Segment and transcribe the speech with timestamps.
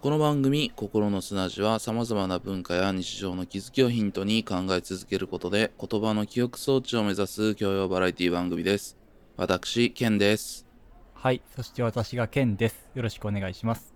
[0.00, 8.96] この番組「心の砂地」はさまざまな文化や日常の気づきをヒントに考え続けることで言葉の記憶装置を目指す教養バラエティ番組です
[9.36, 10.68] 私ケンです
[11.14, 11.42] はい。
[11.56, 12.90] そして私がケンです。
[12.94, 13.92] よろしくお願いします。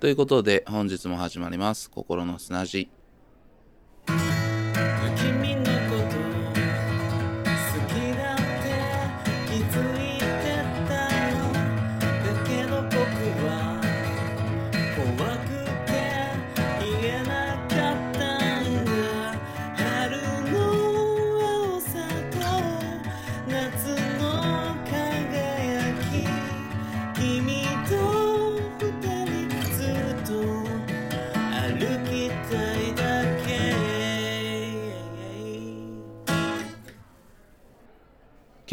[0.00, 2.88] ということで本日も始まります心の砂地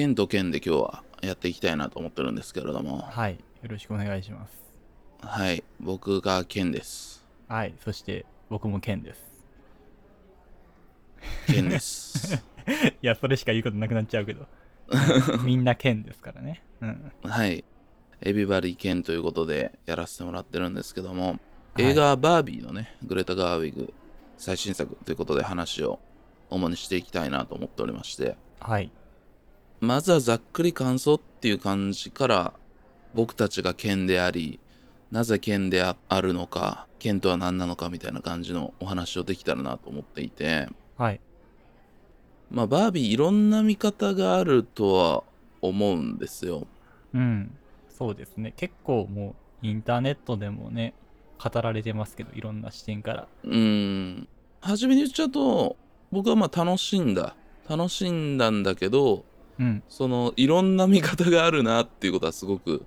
[0.02, 3.34] ケンとケンで今日はやっていきたいなと思ってるんですけれどもはい。
[3.34, 4.54] よろしくお願いします。
[5.22, 7.76] はい僕がケンですはい。
[7.84, 9.22] そして僕もケンです。
[11.46, 12.44] ケンです
[13.00, 14.48] いや、それしか言うことなくなっちゃうけど。
[15.46, 16.64] みんなケンですからね。
[16.82, 17.12] うん。
[17.22, 17.64] はい
[18.22, 21.38] エビバリーケンということでやらせてもらってるんですけども
[21.78, 23.94] い映画バービーのね、グレタ・ガーウィグ
[24.38, 26.00] 最新作ということで話を
[26.50, 28.92] 主にしていきたいなと思っておりましてはい。
[29.82, 32.54] まずはざっくり感想っていう感じから
[33.16, 34.60] 僕たちが剣であり
[35.12, 41.20] なぜ剣であるのか剣とは何なのかみたいな感じのお話をできたらなと思っていてはい。
[42.52, 45.24] まあバービーいろんな見方があるとは
[45.62, 46.68] 思うんですよ
[47.14, 47.52] うん。
[47.90, 48.54] そうですね。
[48.56, 50.94] 結構もうインターネットでもね、
[51.38, 53.28] 語られてますけど、いろんな視点から。
[53.44, 54.28] うーん
[54.62, 55.76] 初めに言っちゃうと
[56.12, 57.36] 僕はまあ楽しんだ
[57.68, 59.26] 楽しんだんだけど
[59.60, 59.84] うん。
[59.90, 62.86] そのいろんな見方があるなっていうことはすごく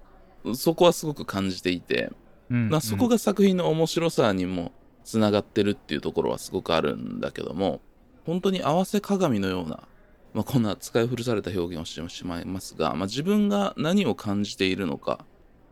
[0.54, 2.12] そこはすごく感じていて、
[2.50, 2.68] うん。
[2.68, 4.72] まあ、そこが作品の面白さにも
[5.04, 7.80] つながってるっていうところはすごくあるんだけども
[8.26, 9.86] 本当に合わせ鏡のような、
[10.32, 15.24] まあ、こんな使い古された表現をしてしまいますが、まあ、自分が何を感じているのか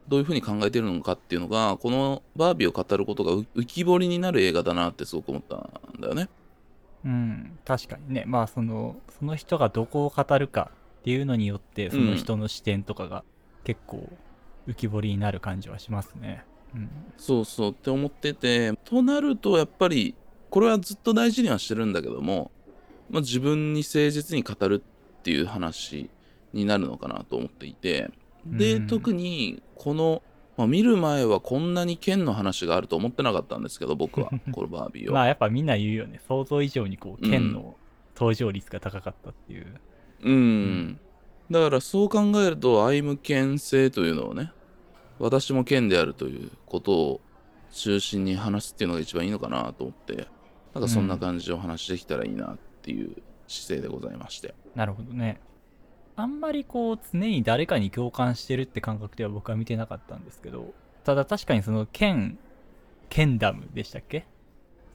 [0.09, 6.29] どういうふうに考えているのかっていうのがこのバービーを語ることが浮浮き彫りになる映画だなってすごく思ったんだよね。
[7.05, 7.59] うん。
[7.65, 8.25] 確かにね。
[8.27, 10.71] まあ、その、その人がどこを語るか
[11.03, 13.25] っていうのによって、その人の視点とかが
[13.65, 14.09] 結構
[14.69, 16.45] 浮き彫りになる感じはしますね。
[16.75, 16.89] うん。
[17.17, 20.15] そうそうって思っててとなるとやっぱり
[20.49, 22.53] これはずっと大事にはしてるんだけども、
[23.11, 24.83] まあ、自分に誠実に語る
[25.21, 26.09] っていう話
[26.53, 28.11] になるのかなと思っていて
[28.47, 30.23] で、うん特にこの、
[30.57, 35.15] まあ、見る前はこんなに剣の話があると思ってなかったんですけど僕は このバービーを。
[35.15, 36.21] まあやっぱみんな言うよね。
[36.29, 37.77] 想像以上にこう、うん剣の
[38.15, 39.67] 登場率が高かったっていう。
[39.67, 39.81] うん、
[41.51, 44.53] だからそう考えるとアイム剣性というのをね
[45.19, 47.21] 私も剣であるということを
[47.73, 50.29] 中心に話すっていうのが一番いいのかなと思って
[50.75, 53.17] なんかそんな感じでお話できたらいいなっていう
[53.47, 55.39] 姿勢でございまして、なるほどね。
[56.17, 60.73] あんまりこう、常に誰かに共感してるって感覚では僕は見てなかったんですけど、
[61.05, 62.39] ただ確かにその剣、
[63.11, 64.25] ケンダムでしたっけ？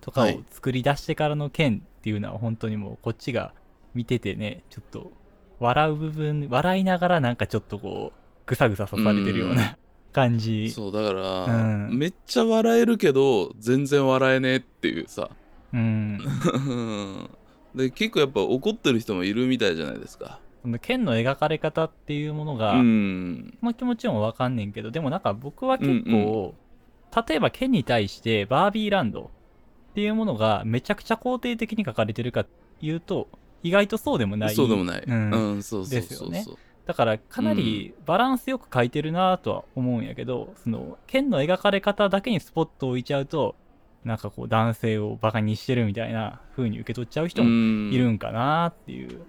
[0.02, 0.44] とかをはい。
[0.50, 3.54] 作り出してからの剣っていうのは本当にもうこっちが
[3.94, 5.12] 見ててね、ちょっと
[5.60, 9.78] 笑う部分、笑いながらなんかちょっとこう、ぐさぐさ刺されてるような
[10.14, 10.72] 感じ。
[10.72, 11.50] そうだから、う
[11.92, 11.98] ん。
[11.98, 15.30] めっちゃ笑えるけど全然笑えねえっていうさ。
[15.74, 16.18] うん。
[17.76, 20.40] で結構やっぱ怒ってる人もいるみたいじゃないですか。
[20.64, 23.58] その剣の描かれ方っていうものが、うん。
[23.62, 26.56] まあ気持ちもわかんねんけど、でもなんか僕は結構、
[27.28, 29.32] 例えば剣に対してバービーランド
[29.92, 32.48] っていうものがめちゃくちゃ肯定的に書かれてるかっ
[32.80, 33.28] ていうと、
[33.64, 34.56] 意外とそうでもない。
[34.56, 36.44] そうでもない、ううんんそうそうですよね。
[36.44, 43.56] そうそう、だからかなりバランスよく書いてるなとは思うんやけど、その剣の描かれ方だけにスポットを置いちゃうと、
[44.04, 47.92] なんかこう男性をバカにしてるみたいな風に受け取っちゃう人もうん。
[47.92, 49.22] いるんかなっていう。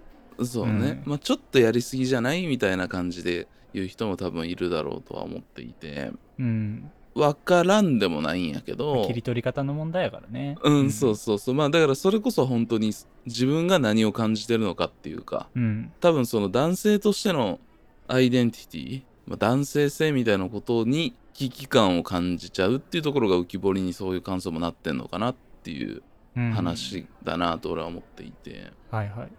[0.45, 1.03] そうね、うん。
[1.05, 6.11] まあちょっとやりすぎじゃないみたいな感じで言う人も多分いるだろうとは思っていて。
[6.39, 6.91] うん。
[7.19, 10.57] わからんでもないんやけど切り取り方の問題やからね。
[10.63, 12.91] うん、そうそうそうまあだからそれこそ本当に
[13.25, 15.91] 自分が何を感じてるのかっていうかうん。
[15.99, 17.59] 多分その男性としての
[18.07, 26.01] アイデンティティ、まあ、男性性みたいなことに危機感を感じちゃうっていうところが浮き彫りにそういう感想もなってんのかなっていう
[26.35, 26.51] うん。
[26.51, 28.71] 話だなと俺は思っていて。
[28.91, 29.29] はいはい。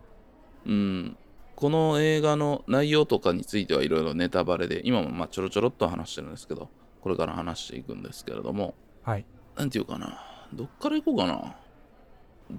[0.66, 1.16] うん、
[1.60, 6.70] この映画の内容とかについてはいろいろネタバレで今もまあちょろちょろっと話してるんですけど
[7.00, 9.24] これから話していくんですけれどもはい。
[9.56, 10.20] なんていうかな。
[10.52, 11.56] どっから行こうかな。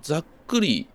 [0.02, 0.88] ざっくり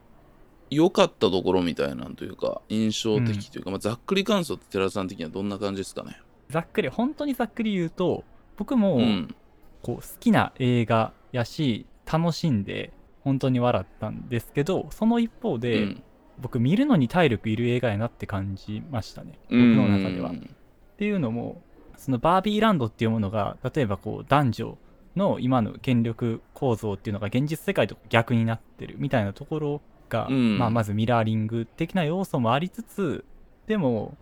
[0.71, 6.21] 良かったところみたいなんというか印象的というか、まあ、ざっくり感想って寺田さん的にはどんな感じですかね。
[6.49, 8.25] ざっくり、本当にざっくり言うと、
[8.57, 9.35] 僕も、うん。
[9.83, 16.03] こう好きな映画やし楽しんで本当に笑ったんですけどその一方で、うん。
[16.39, 19.39] 僕見るのに体力いる映画やなって感じましたね。
[19.49, 20.31] 僕の中では。
[20.31, 20.51] っうん。
[20.99, 21.63] ていうのも
[21.97, 24.79] そのバービーランドっていうものが例えばこう男女
[25.17, 30.59] の今の権力構造っていうのが現実世界と逆になってるみたいなところが、うん。
[30.59, 33.25] まあ、まずミラーリング的な要素もありつつ
[33.67, 34.17] でも、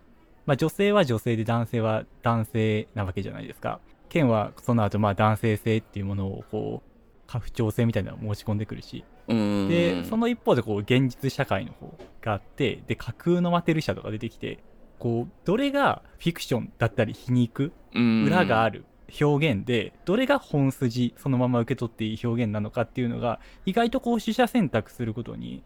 [0.45, 3.79] まあ、女性は女性で男性は男性なわけじゃないですか。
[4.09, 6.89] ケンはその後まあ男性性っていうものをこう
[7.27, 9.03] 過不調性みたいなのを持ち込んでくるし。
[9.27, 9.67] うん。
[9.67, 14.59] でその一方でこう現実社会の方があってで架空のマテル社とか出てきて
[15.05, 18.85] こうどれがフィクションだったり皮肉裏があるる
[19.21, 25.61] 表現でどれが本筋そのまま受け取っていい表現なのかっていうのが意外とこう取捨選択することに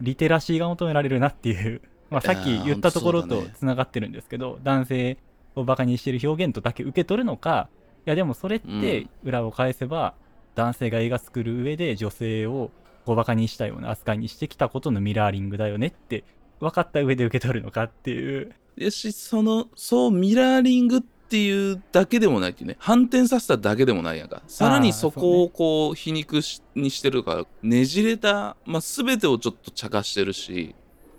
[0.00, 5.18] リテラシーが求められるなっていう、 まあ、さっき言ったところとつながってるんですけど、男性
[5.56, 7.68] をバカにしてる表現とだけ受け取るのか
[8.06, 10.14] いやでもそれって裏を返せば、
[10.54, 12.70] 男性が映画作る上で女性を
[13.04, 16.24] こうバカにしたような扱いにしてきたことのミラーリングだよねって
[16.60, 18.52] 分かった上で受け取るのかっていう。
[18.76, 22.76] やしそのそうミラーリングっていうだけでもないっていうね。
[22.78, 24.42] 反転させただけでもないやんか。
[24.46, 30.74] さらにそこをこう皮肉しにしてるからねじれた、まあ、全てをちょっと茶化してるし。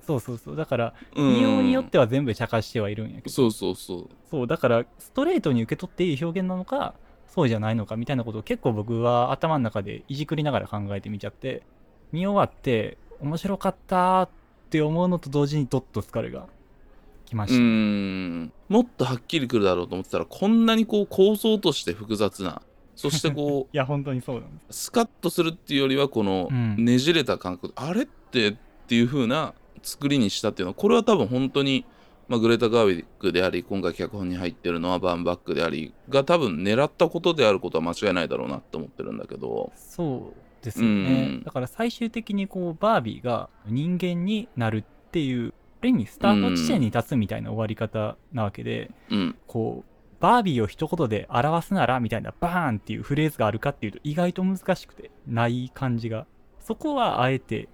[0.06, 0.56] そうそうそう。
[0.56, 1.34] だからうん。
[1.36, 3.30] 利用によっては全部茶化してはいるんやけど。
[3.30, 4.10] そうそうそう。
[4.30, 6.96] そうだからストレートに受け取っていい表現なのか
[7.28, 11.64] そうじゃないのかみたいなことを結構僕は頭の中でいじくりながら考えてみちゃって。
[12.12, 14.30] 見終わって面白かったっ
[14.72, 16.48] て思うのと同時にドッと疲れが
[17.26, 18.52] きまうした、ん。
[18.70, 22.62] もっとはっきりくるだろうと思ってたらこんなにこう構造として複雑な
[22.96, 24.66] そしてこ いや本当にそうなんです。
[24.70, 26.86] うスカッとするっていうよりはこのうん。
[26.86, 28.56] ねじれた感覚、あれってっ
[28.88, 29.54] ていう風な
[29.84, 31.86] 作りにしたっていうのはこれは多分本当に、
[32.28, 39.72] まあ、グレータ・ガーウィックであり今回脚本に入ってるのはバンバックでありが多分狙ったことであることは間違いないだろうなって思ってるんだけど。
[39.76, 41.44] そうですよね、うん。
[41.44, 49.36] だから最終的にこうバービーが人間になるっていうある意味スタート地点に立つみたいな終わり方なわけで、うん。
[49.48, 49.92] こう
[50.22, 56.28] バービーを一言で表すならみたいなバーンっていうフレーズがあるかっていうと意外と難しくてない感じが
[56.60, 57.68] そこはあえて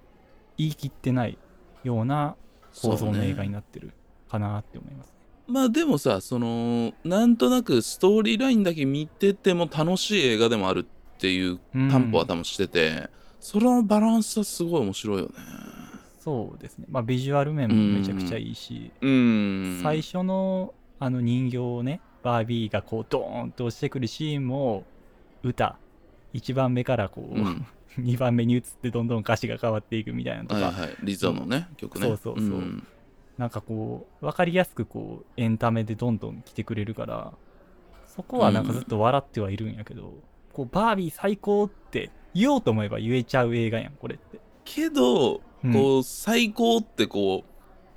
[0.56, 1.36] 言い切ってない
[1.84, 2.36] ような
[2.80, 3.92] 構造の映画になってる
[4.30, 5.12] かなって思います、
[5.46, 10.86] まあでもさそのなんとなくストーリーラインだけ見てても楽しい映画でもある
[11.18, 13.10] っていううん担保は多分してて、
[13.40, 15.32] そのバランスはすごい面白いよね。
[16.20, 16.86] そうですね。
[16.88, 19.80] まあビジュアル面もめちゃくちゃいいし、うん。
[19.82, 24.84] 最初のあの人形をねバービーがこうドーンと落ちてくるシーンも
[25.42, 25.76] 歌。
[26.34, 27.66] 1番目からこう、うん。
[27.98, 30.96] 2番目に移ってどんどん歌詞が変わっていくみたいなのとか、はいはい。
[31.02, 32.06] リゾのね曲ね。
[32.06, 32.46] そうそうそう。
[32.58, 32.86] ん。
[33.38, 37.32] なんかこう分かりやすくこうエンタメでどんどん来てくれるから
[38.18, 40.12] そこはなんかずっと笑ってはいるんやけど、
[40.52, 44.40] こうバービー最高って言おうと思えば言えちゃう映画やんこれって。
[44.64, 45.72] けど、うん。
[45.72, 47.44] こう最高ってこ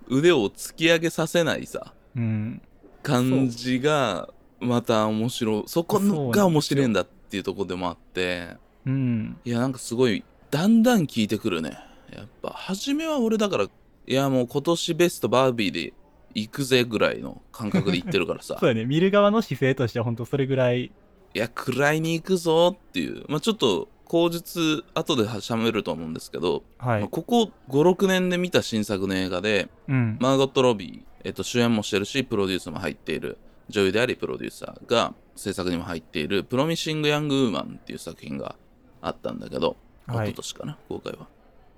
[0.07, 2.61] う腕を突き上げさせないさうん、
[3.03, 5.63] 感じがまた面白い。
[5.67, 5.99] そこ
[6.29, 8.57] が面白いんだっていうところでもあって。
[8.85, 11.77] うん、いやなんかすごいだんだん効いてくるね。
[12.13, 12.49] やっぱ。
[12.49, 13.69] 初めは俺だからい
[14.13, 15.93] やもう今年ベストバービーで
[16.33, 18.57] 行くぜぐらいの感覚で言ってるからさ。
[18.59, 18.85] そうだね。
[18.85, 20.91] 見る側の姿勢としては本当それぐらい
[21.33, 23.25] いや食いに行くぞっていう。
[23.27, 30.17] まあちょっと口述後でしゃべると思うんですけど、はい、まあここ56年で見た新作の映画でうん。
[30.19, 33.37] マーゴット・ロビー、えっと、主演もしてるしプロデュースも入っている
[33.69, 38.55] 女優でありプロデューサーが制作にも入っている「プロミシング・ヤング・ウーマン」っていう作品が
[39.01, 40.31] あったんだけど、はい。
[40.31, 41.27] 一昨年かな公開は。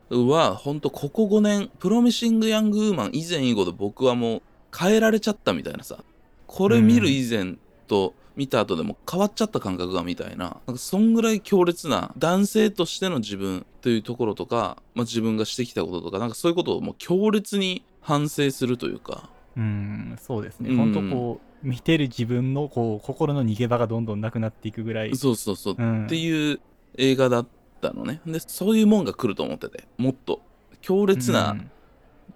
[0.09, 4.41] はほんとここ5年プロミシング・ヤング・ウーマン以前以後で僕はもう
[4.75, 6.03] 変えられちゃったみたいなさ。
[6.47, 7.55] これ見る以前
[7.87, 10.61] と見た後でも変わっちゃった感覚がみたいな。
[10.67, 19.29] なんかそんぐらい強烈な男性としての自分というところとか、まあ、自分がしてきたこととかなんかそういうことをもう強烈に反省するというか。
[19.55, 20.77] うんそうですね、うん。
[20.77, 26.05] 本当こう見てる自分のこう心の逃げ場がどんどんなくなっていくぐらい、そうそうそう、うん。
[26.05, 26.59] っていう
[26.97, 27.47] 映画だっ
[27.81, 28.19] たのね。
[28.25, 29.83] でそういうもんが来ると思ってて。
[29.97, 30.41] もっと
[30.81, 31.69] 強烈うなん。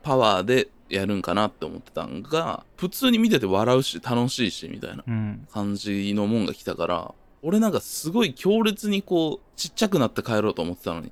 [0.04, 5.04] パワーでやるんかなって思ってたんが普通に見てて笑うし楽しいしみたいな。
[5.08, 5.48] うん。
[5.52, 11.12] 感じのもんが来たから俺なんかすごい強烈にこうちっちゃくなって帰ろうと思ってたのに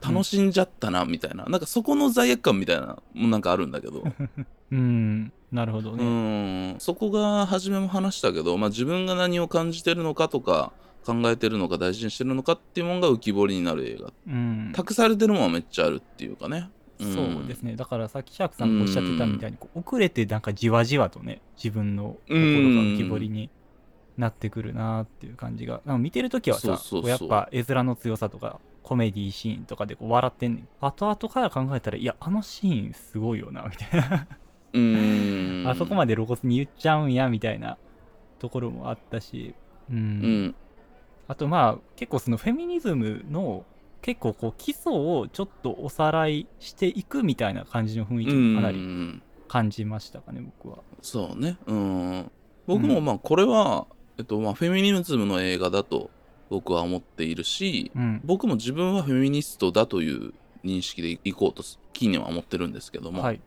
[0.00, 4.04] 楽しんじゃったなみたいな、なんかそこの罪悪感みたいなのもなんかあるんだけど。
[4.70, 5.32] うん。
[5.50, 6.80] なるほどうね、ん。
[6.80, 10.72] そこが初めも話したけど、まあ、自分が何を感じてるのかとか
[11.04, 14.12] 考えてるのか大事にしてるのかっていうものが浮き彫りになる映画。
[14.28, 14.72] うん。
[14.74, 17.76] 託されてるものはめっちゃあるっていうかねそうですね。
[17.76, 23.50] だからさっきシャークさんがおっしゃってたみたいにこう遅れてなんかじわじわとね自分の心が浮き彫りに
[24.16, 25.80] なってくるなっていう感じが。
[25.84, 30.68] なんか見てる時はさやっぱ絵面の強さとかコメディシーンとかでこう笑ってんねん。
[30.80, 34.26] 後々から考えたらいやあのシーンすごいよなみたいな。
[34.72, 35.66] うーん。
[35.68, 37.78] あそこまで露骨に言っちゃうんやみたいな
[38.38, 39.54] ところもあったし、
[39.90, 39.96] うん。
[39.96, 40.54] うん。
[41.28, 43.64] あとまあ結構そのフェミニズムの
[44.06, 50.78] 結構こう基礎をちょっとおさらいしていくみたいな感じの雰囲気もかなうりん感じましたかね僕は。
[51.02, 52.30] そうねうん
[52.68, 56.10] 僕もまあこれは、えっとまあ、フェミニズムの映画だと
[56.50, 60.34] 僕は思っているし、うん、僕も自分はフェミニストだという
[60.64, 63.40] 認識でいこうと近年は思ってるんですけども、はい。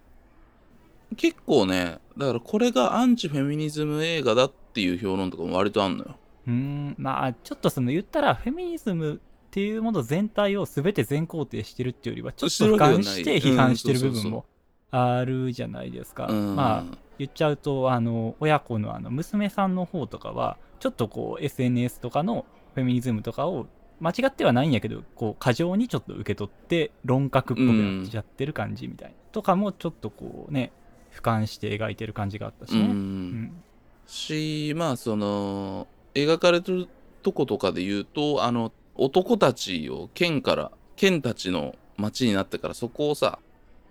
[1.16, 6.18] 結構ねだからこれがアンチフェミニズム映画だっていう評論とかも割とあんのよ。
[6.48, 14.46] うーんまあちょっとその言ったらフェミニズムっていうもの全体を全て全肯定してるっていうよりはちょっと俯瞰して批判してる部分も
[14.92, 16.28] あるじゃないですか。
[16.28, 16.56] うん。
[16.56, 23.66] まあ言っちゃうとあの親子のあの娘さんの方とかはちょっとこう SNS とかのフェミニズムとかを
[24.00, 30.72] 間違ってはないんやけどこう過剰にちょっと受け取って論客っぽくなっちゃってる感じみたいな、とかもちょっとこうね
[31.12, 32.82] 俯瞰して描いてる感じがあったしね。
[32.82, 32.90] うん。
[32.90, 33.64] うん。
[34.06, 36.88] しまあその描かれてる
[37.24, 43.40] とことかで言うとあの男たちを県から県たちの町になってからそこをさ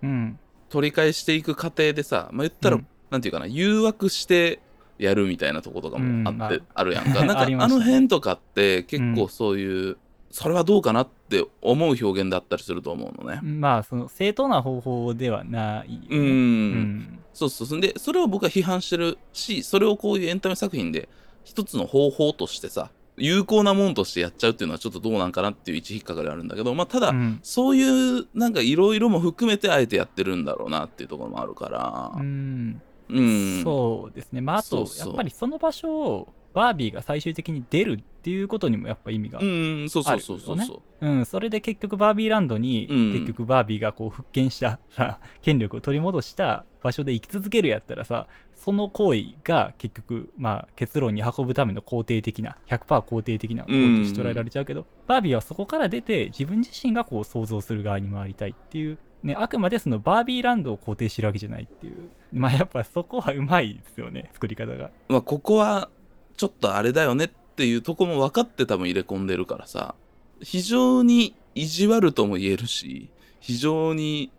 [0.01, 0.39] うん。
[0.69, 2.87] 取り返していく過程でさまあ言ったら、うん。
[3.09, 4.59] なんていうかな誘惑して
[4.99, 7.23] やるみたいなとことかもあって、うんまあるやんか。
[7.25, 9.29] なんかあの辺とかって結構うん。
[9.29, 9.97] そういう、
[10.29, 13.39] それはどうかなって思う表現だったりすると思うのね。
[13.41, 16.19] まあその正当な方法ではないうん。
[16.19, 17.19] うん。
[17.33, 17.81] そうそうそう。
[17.81, 21.09] でそれを僕は批判してるしそれをこういうエンタメ作品で
[21.43, 27.39] 一つの方法としてさ有効なもんとしてやっちゃうっていうのはちょっとどうなんかなっていう一引っかかりあるんだけどまあただ、うん。
[27.43, 32.11] そういうなんかいろいろも含めてあえてやってるんだろうなっていうところもあるから。
[32.15, 32.81] うん。
[33.09, 33.63] うん。
[33.63, 34.41] そうですね。
[34.41, 48.27] まああとやっぱりその場所をバービーが最終的に出るっていうことにもやっぱ意味が、うんそうそうそうそうあるそう、うん、それで結局バービーランドに、うん結局バービーがこう復権したさ権力を取り戻した場所で生き続けるやったらさ
[48.63, 62.09] その行為が結局まあ結論に運ぶための肯定的な100%肯定的な行為として捉えられちゃうけど、バービーはそこから出て自分自身がこう想像する側に回りたいっていうねあくまでそのバービーランドを肯定してるわけじゃないっていう。
[62.33, 64.91] まあやっぱそこはうまいですよね作り方が。
[65.07, 65.89] まあここは
[66.35, 69.95] ちょっとあれだよねっていうとこも分かって多分入れ込んでるからさ。
[70.41, 73.09] 非常に意地悪とも言えるし
[73.41, 74.31] 非常に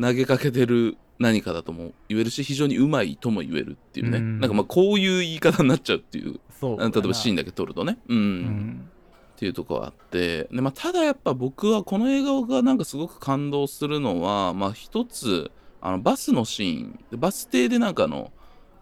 [0.00, 4.40] 投げかけてる何かだとも言えるし非常にうまいとも言えるっていうね、うん。
[4.40, 7.98] なんかまあこういう言い方になっちゃうっていうそう例えばシーンだだけ撮るとね。
[8.08, 8.90] うん、うん。
[9.34, 10.44] っていうとこはあって。
[10.44, 18.32] で、まあ、ただやっぱ僕はこの映画がなんかすごく感動するのはまあ一つあのバスのシーンバス停でなんかあの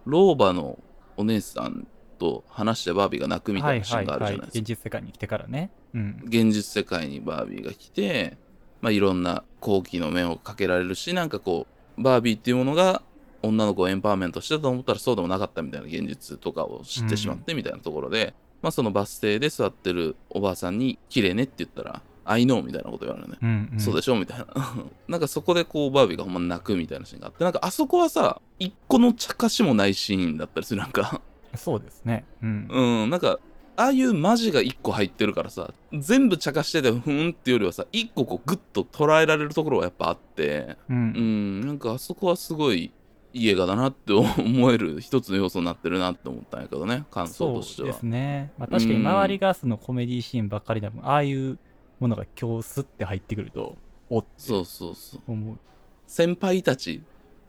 [0.05, 0.79] 老婆の
[1.17, 1.87] お姉さん
[2.19, 5.71] と話してバービーが泣くみたいなシーンがあるじゃないですか、現実世界に来てからね。
[5.95, 6.23] うん。
[6.25, 8.37] 現実世界にバービーが来て、
[8.81, 13.02] まあ、いろんな好奇の面をかけられるしなんかこうバービーっていうものが
[13.42, 23.38] 女の子をエンパワーメントしてたと思ったらそうでもなかったみたいな現実とかを知ってしまってみたいなところで、まあそのバス停で座ってるおばあさんに「綺麗ね」って言ったら「I know」みたいなこと言われるね。
[23.42, 24.46] うんうん、そうでしょみたいな。
[25.08, 30.80] なんかそこでこうバービーがほんま泣くみたいなシーンがあって、なんかあそこはさ、一個の茶化しもないシーンだったりする。
[30.80, 31.20] なんか、
[31.56, 32.25] そうですね。
[32.42, 32.68] うん。
[32.70, 33.38] うん、なんか、
[33.76, 40.95] ああいうマジが一個入ってるからさ、全部茶化しててふーんっていうよりはさ、一個こうグッと捉えられるところはやっぱあって、う。
[40.95, 42.93] うんん、なんかあそこはすごい
[43.33, 47.88] いい映画だなって思える一つの要素になってるなって思ったんやけどね、感想そうとしては。
[47.88, 48.52] ですね。
[48.59, 51.59] まあ、確かに周りがそのコメディシーンばっかりだもん、ああいう
[51.99, 53.76] ものが今日スッて入ってくると、
[54.11, 55.21] おってそうそうそう。
[55.26, 55.59] 思う。
[56.07, 57.02] 先輩たち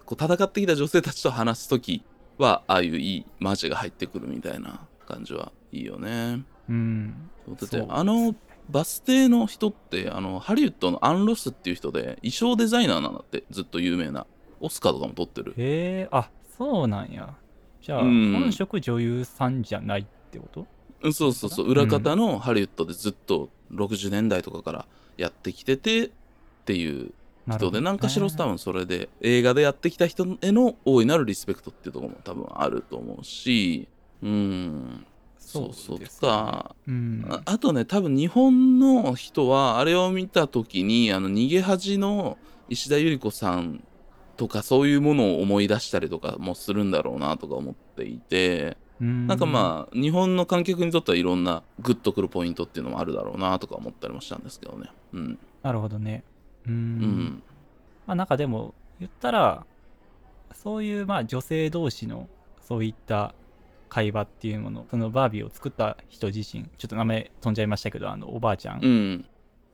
[0.06, 2.03] こう戦ってきた女性たちと話す時
[2.38, 6.44] はああいういいマジが入ってくるみたいな感じはいいよね。
[6.70, 7.30] うん。
[7.48, 8.36] だってあの
[8.70, 14.25] バス停の人ってあのハリウッドのアン・ロスっていう人で衣装デザイナーなんだってずっと有名な。
[14.62, 15.53] オスカーとかも取ってる。
[15.58, 17.36] へえ、あ、そうなんや。
[17.82, 18.32] じゃあ、うん。
[18.32, 20.65] 本職女優さんじゃないってこと？
[21.01, 21.68] うんそうそうそう。
[21.70, 24.86] 裏方のハリウッドでずっと60年代とかから
[25.18, 26.10] やってきててっ
[26.63, 27.12] ていう
[27.51, 33.89] 人で何かしら多分それで映画でやってきた人への大いなるリスペクトっていうところも多分あると思うし。
[34.22, 35.06] うん
[35.53, 37.25] そうそうとかうん。
[37.29, 42.38] ああとね多分日本の人はあれを見た時にあの逃げ恥の
[42.69, 43.83] 石田ゆり子さん
[44.38, 56.24] とかそういうものを思い出したりとかもするんだろうなとか思っていてうんなんかまあ日本の観客にとってはいろんなグッとくるポイントっていうのもあるだろうなとか思ったりもしたんですけどねうんなるほどね。
[56.67, 56.69] う。
[56.69, 57.43] うんん
[58.05, 59.65] まあなんかでも、言ったら、
[60.53, 62.27] そういうまあ女性同士の
[62.62, 63.33] そういった
[63.93, 69.25] 会話っていうものそのバービーを作った人自身ちょっと名前飛んじゃいましたけどあのおばあちゃん、うん。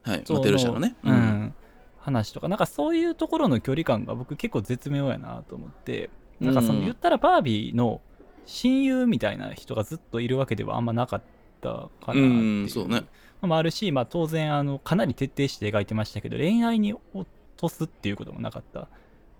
[0.03, 0.23] はい。
[0.27, 0.97] モテル社のね。
[1.03, 1.53] うん。
[1.99, 2.49] 話とか。
[2.49, 6.09] なんかそういうところの距離感が僕結構絶妙やなと思って。
[6.41, 6.83] なんかそのうん。
[6.83, 8.01] 言ったらバービーの
[8.45, 11.21] 親友みたいな人がずっといるわけではあんまなかっ
[11.61, 13.05] たかなってういう、んそうね。
[13.41, 18.89] のもあるし、まあ、当然あのかなり徹底して描いてましたけど恋愛に落とすっていうこともなかった。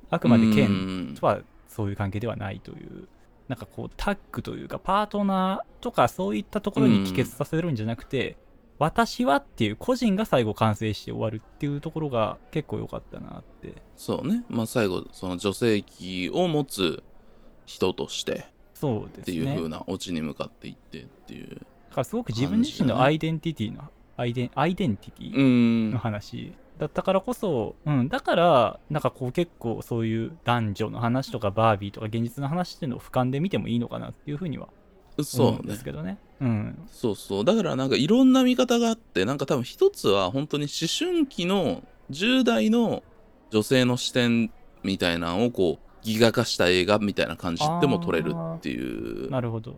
[0.09, 3.07] あくまでケンンとはそういう関係ではないという
[3.49, 8.37] なんかこうタッグというかパートナーとかそういったところに帰結させるんじゃなくて、
[8.77, 13.73] 私はっていう個人が最後完成して終わるっていうところが結構良かったなって。
[13.97, 14.45] そうね。
[14.49, 17.03] まあ最後その女性器を持つ
[17.65, 21.55] 人としてそうですっていう風ねなオチに向かっていってっていう。
[21.55, 21.65] だか
[21.97, 23.83] らすごく自分自身のアイデンティティの
[24.15, 25.91] アイデンアイデンティティうん。
[25.91, 34.69] の話だったからこそ、うん、だからなんかこう結構そういう男女の話とかバービーとか現実の話っていうのを俯瞰で見てもいいのかなっていうふうには
[35.17, 36.17] 思そううんねですけどね。
[36.39, 37.45] うん、そうそう。
[37.45, 43.03] だからなんかいろんな見方があってなんか多分一つは本当に思春期の10代の
[43.51, 44.49] 女性の視点
[44.81, 49.29] みたいなのをこうギガ化した映画みたいな感じでも撮れるっていう。
[49.29, 49.75] なるほど。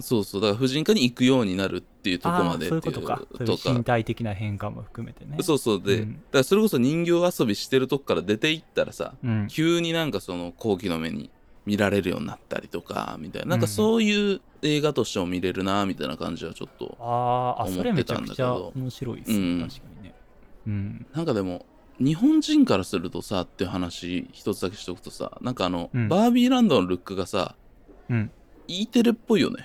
[0.00, 3.72] そうそうだから婦人科に行くようになるっていうとこまでっていうそういうことか。
[3.72, 5.36] 身体的な変化も含めてね。
[5.42, 11.30] そうそうで、うんだからそれこそ人形遊びしてるとこから出て行ったらさうん、急になんかその後期の目に
[11.66, 19.66] 見られるようになったりとかみたいななんかうんそういう映画としても見れるなみたいな感じはちょっとあーあ、思ってたんだけど面白いですうんね。
[19.68, 20.14] 確かにね。
[20.66, 21.06] うん。
[21.14, 21.64] なんかでも
[22.00, 27.54] 日本人からするとさっていう話一つだけしとくとさなんかあの、うんバービーランドのルックがさ
[28.10, 28.30] うん。
[28.66, 29.64] E テレっぽいよね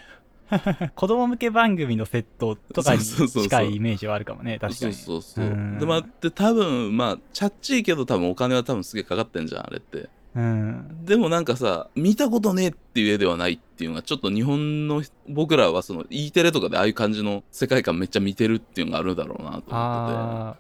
[0.96, 4.60] 子供向け番組のセットとかに近いイメージはあるかもね。
[4.60, 4.94] 確かに。
[4.94, 11.06] そうそうそううんでまあで多分まあチャッチーけど多分お金は多分すげえかかってんじゃんあれってうん。
[11.06, 20.58] でもなんかさ見たことねえっていう絵ではないっていうのがちょっと日本の僕らはその E テレとかでああいう感じの世界観めっちゃ見てるっていうのがあるだろうなと思っててああ、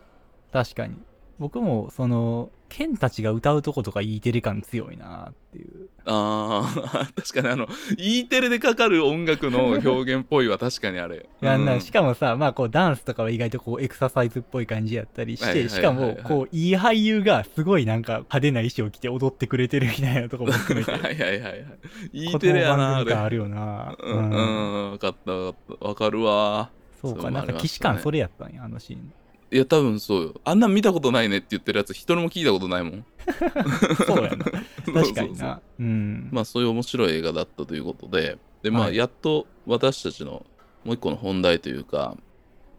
[0.51, 0.95] 確かに。
[1.39, 5.89] 僕も、その、ケンたちが歌うとことか E テレ感強いなっていう。
[6.05, 7.67] あー 確かにあの
[7.97, 11.27] E テレでかかる音楽の表現っぽいは確かにあれ。
[11.41, 11.65] いやうん。
[11.65, 21.65] なしかもさ、まあこうダンスとかは意外とこうエクササイズっぽい感じやったりして、しかもこういい俳優がすごいなんか派手な衣装を着て踊ってくれてるみたいなとこも含めて、 はいはいはいはい。
[22.13, 23.95] E 子テレ供やなあれあるよな。
[23.99, 25.85] うん、うん、分かった分かった。
[25.85, 26.69] 分かるわ
[27.01, 29.13] そうか、なんか既視感それやったんや、あのシーン。
[29.51, 33.05] いや多分そうよあんなん見たことないねって言ってるやつ一人も聞いたことないもん
[34.05, 34.45] そうやな。
[34.93, 35.61] 確かにな。
[35.79, 36.29] うん。
[36.31, 40.45] まあそういう面白い映画だったということででまあはいやっと私たちの
[40.83, 42.17] もう一個の本題というか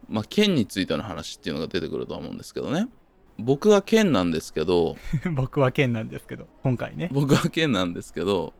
[0.09, 2.88] まあ剣についての話っていうのが出てくるとは思うんですけどね
[3.38, 4.96] 僕は剣なんですけど
[5.35, 7.09] 僕はケンなんですけど、今回ね。
[7.12, 8.52] 僕は剣なんですけど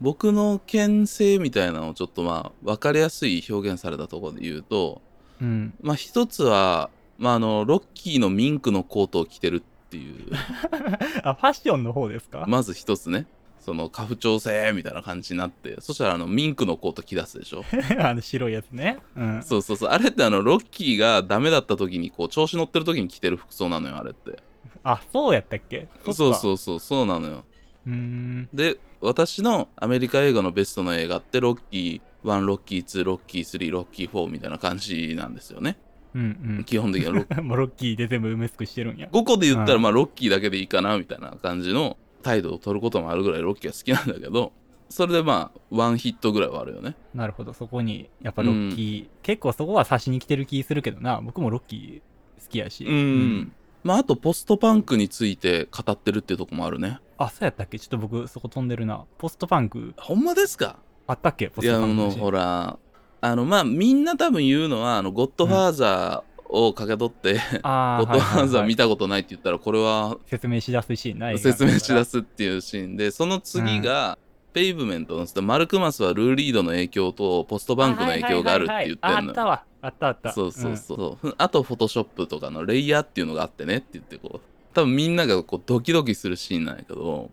[0.00, 5.00] 僕の剣性みたいなのをちょっとまあ分かりやすい表現されたところで言うと
[5.40, 5.74] うん。
[5.80, 10.32] まあ一つは、まあ、あのロッキーのミンクのコートを着てるっていう。
[11.22, 13.26] あ、ファッションの方ですか、まず一つね。
[13.60, 17.64] その家父長制みたいな感じになってそしたらあのミンクのコート着出すでしょ。
[17.98, 18.98] あの白いやつね。
[19.16, 19.42] うん。
[19.42, 19.88] そうそうそう。
[19.88, 24.42] あれってあのロッキーがダメだった時にこう調子乗ってる時に着てる服装なのよあれって。
[24.82, 25.88] あ、そうやったっけ？
[26.12, 26.34] そうう。
[26.34, 26.78] そうそう。
[26.78, 27.44] そうなのよ。
[27.86, 28.48] うーん。
[28.52, 35.76] で私のアメリカ映画のベストの映画ってロッキー1ロッキー2ロッキー3ロッキー4みたいな感じなんですよね
[36.14, 37.48] うん基本的にはロッうん。
[37.48, 39.08] もうロッキーで全部埋め尽くしてるんや。
[39.12, 39.82] 5個で言ったらうん。
[39.82, 44.52] まあロッキーだけでいいかなみたいな感じの態度を取ることもあるぐらいロッキーは好きなんだけど
[44.88, 46.94] それでまあワンヒットぐらいはあるよね。
[47.14, 52.84] なるほど、そこに、やっぱロッキー、結構そこは差しに来てる気するけどな、僕もロッキー好きやし。
[52.84, 57.00] うん、まああとポストパンクについて語ってるっていうとこもあるね。
[57.18, 57.78] あ、そうやったっけ？
[57.78, 59.04] ちょっと僕そこ飛んでるな。
[59.18, 60.76] ポストパンク、ほんまですか？
[61.06, 61.48] あったっけ？
[61.48, 62.78] ポいやあのストパンクのシーンほら
[63.24, 72.10] あのまあみんな多分言うのはあのゴッドファーザーをかけ取って、あゴッドファーザー見たたことないって言ったらこれは説明しだすシーンない説明しだす。
[72.10, 74.18] すっていうシーンでその次が、
[74.52, 79.64] ペイブメントのマルクマスはルーリードの影響とポストバンクの影響があるって言ってあんのあったわ。
[79.80, 80.32] あったあった。
[80.34, 84.40] そうそうそう、あとフォトショップとかのレイヤーっていうのがあってねって言ってこう
[84.74, 87.30] 多分みんながこうドキドキするシーンなんやけど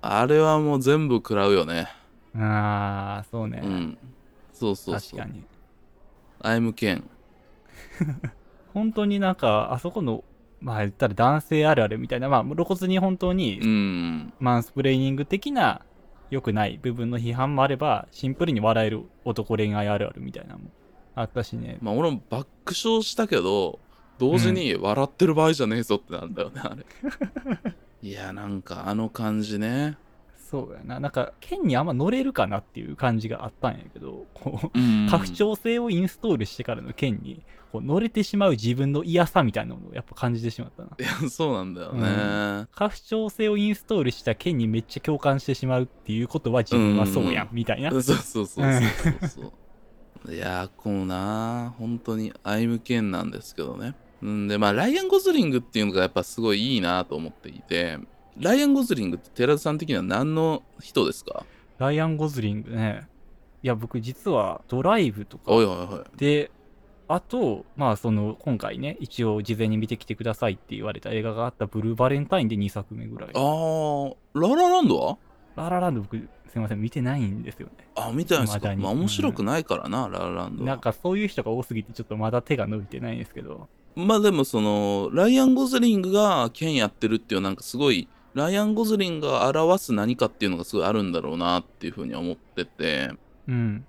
[0.00, 1.88] あれはもう全部食らうよね
[2.32, 2.42] うん。
[2.44, 3.60] ああ、そうね。
[3.60, 3.98] うん
[4.64, 5.18] そうそうそう。
[5.20, 5.44] 確かに。
[6.40, 7.04] アイムケン。
[8.72, 10.24] 本当になんか、あそこの、
[10.60, 14.32] まあ言ったら男性あるあるみたいな、まあ露骨に本当にうん。
[14.40, 15.82] マンスプレーニング的な
[16.30, 20.70] 良くない部分の批判もあれば、シンプルに笑える男恋愛あるあるみたいなのも
[21.14, 21.78] あったしね。
[21.80, 23.78] まあ俺も爆笑したけど
[24.18, 26.84] 同時に笑ってる場合じゃねえぞってなんだよね、あれ。
[28.08, 29.96] いやなんかあの感じね
[30.54, 31.00] そうやな。
[31.00, 40.90] なんか、剣にあんま乗れるかなっていう感じがあったんやけど、こう、うん拡張性をインストールしてからの剣に、こう乗れてしまう自分の嫌さみたいなものをやっぱ感じてしまったな。
[40.96, 47.90] いやそうなんだよね、拡張性をインストールした剣にめっちゃ共感してしまうっていうことは自分はそうやん、みたいな。
[47.90, 49.52] そうそうそうそうそ
[50.28, 57.98] ういやーこうな本当にアイム剣なんですけどねんでまあライアン・ゴズリングっていうのがやっぱすごいいいなと思っていて
[58.36, 61.44] ライアン・ゴズリングって寺田さん的には何の人ですか？
[61.78, 63.06] ライアン・ゴズリングね。
[63.62, 66.50] いや、僕実はドライブとかおいおいおいで、
[67.06, 73.30] あと、まあその、今回ね、一応事前に見てきてくださいって言われた映画があったブルーバレンタインで2作目ぐらい。
[73.34, 75.18] あーララランドは？
[75.56, 77.88] ララランド僕、すいません、見てないんですよね。
[77.94, 78.74] あ見てないですか？
[78.76, 83.68] まあ面白くないからな、ララランドはなんかそういう人が多すぎてちょっとまだ手が伸びてないんですけど。
[83.96, 93.10] まあでもそのライアン・ゴズリングが剣やってるっていうなんかすごいライアン・ゴズリングが表す何かっていうのがすごいあるんだろうなっていうふうには思ってて。
[93.48, 93.84] うん。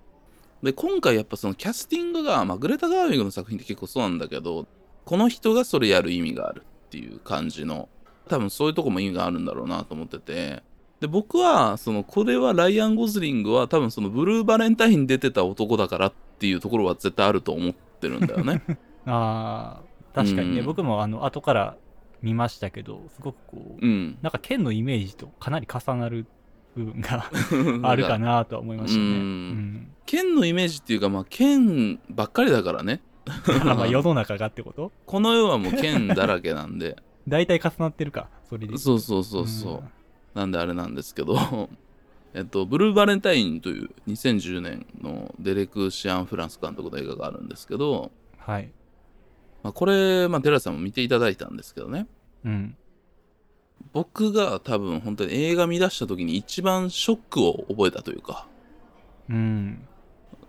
[0.61, 4.65] で今回やっぱそのキャスティングが、まあ、グレタ・ガーウィングの作品って結構そうなんだけど
[5.03, 7.87] この人がそれやる意味があるっていう感じの
[8.27, 10.63] 多分そういうとこも意味があるんだろうなと思ってて。
[11.01, 18.63] で僕はそのこれはライアン・ゴズリングは多分そのブルーバレンタインに出てた男だからっていうところは絶対あると思ってるんだよね。
[19.05, 20.65] ああ、確かにね、うん。
[20.65, 21.77] 僕もあの、後から
[22.21, 24.17] 見ましたけど、すごくこう、うん。
[24.21, 26.25] なんか剣のイメージとかなり重なる
[26.75, 27.29] 部分が
[27.83, 29.05] あるかなとは思いましたね。
[29.05, 29.17] ううん。
[29.17, 29.91] ん。
[30.05, 33.01] 剣のイメージっていうかまあ剣ばっかりだからね。
[33.27, 34.91] あ まあ世の中がってこと？
[35.05, 36.97] この世はもう剣だらけなんで。
[37.27, 38.77] 大体重なってるか、それで。
[38.77, 39.83] そうそうそうそ
[40.35, 41.69] う、なんであれなんですけど。
[42.35, 48.69] えっとブルーバレンタインという2010年のデレク・シアン・フランス監督の映画があるんですけど、はい。
[49.65, 52.05] まあ、これ、まあ、テラさんも見ていただいたんですけどね
[52.45, 52.77] うん。
[53.93, 58.47] 僕が多分本当に映画見出した時に一番ショックを覚えたというか
[59.27, 59.87] うん。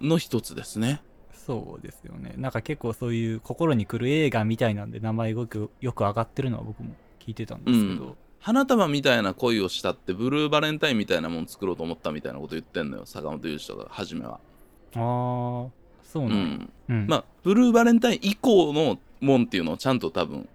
[0.03, 1.01] の一つですね
[1.33, 2.35] そうですよね。
[2.37, 8.17] なんか結構そういう心に来る映画みたいなんで名前よくよく上がってるのは僕も聞いてたんですけど。
[8.41, 14.39] 花束みたいな恋をしたってブルーバレンタインみたいなもの作ろうと思ったみたいなこと言ってんのよ坂本龍二とか初めはあ
[14.97, 15.01] あ、
[16.05, 17.07] そううなんやんうん。
[17.07, 20.49] まあブルーバレンタイン以降のもんっていうのをちゃんと多分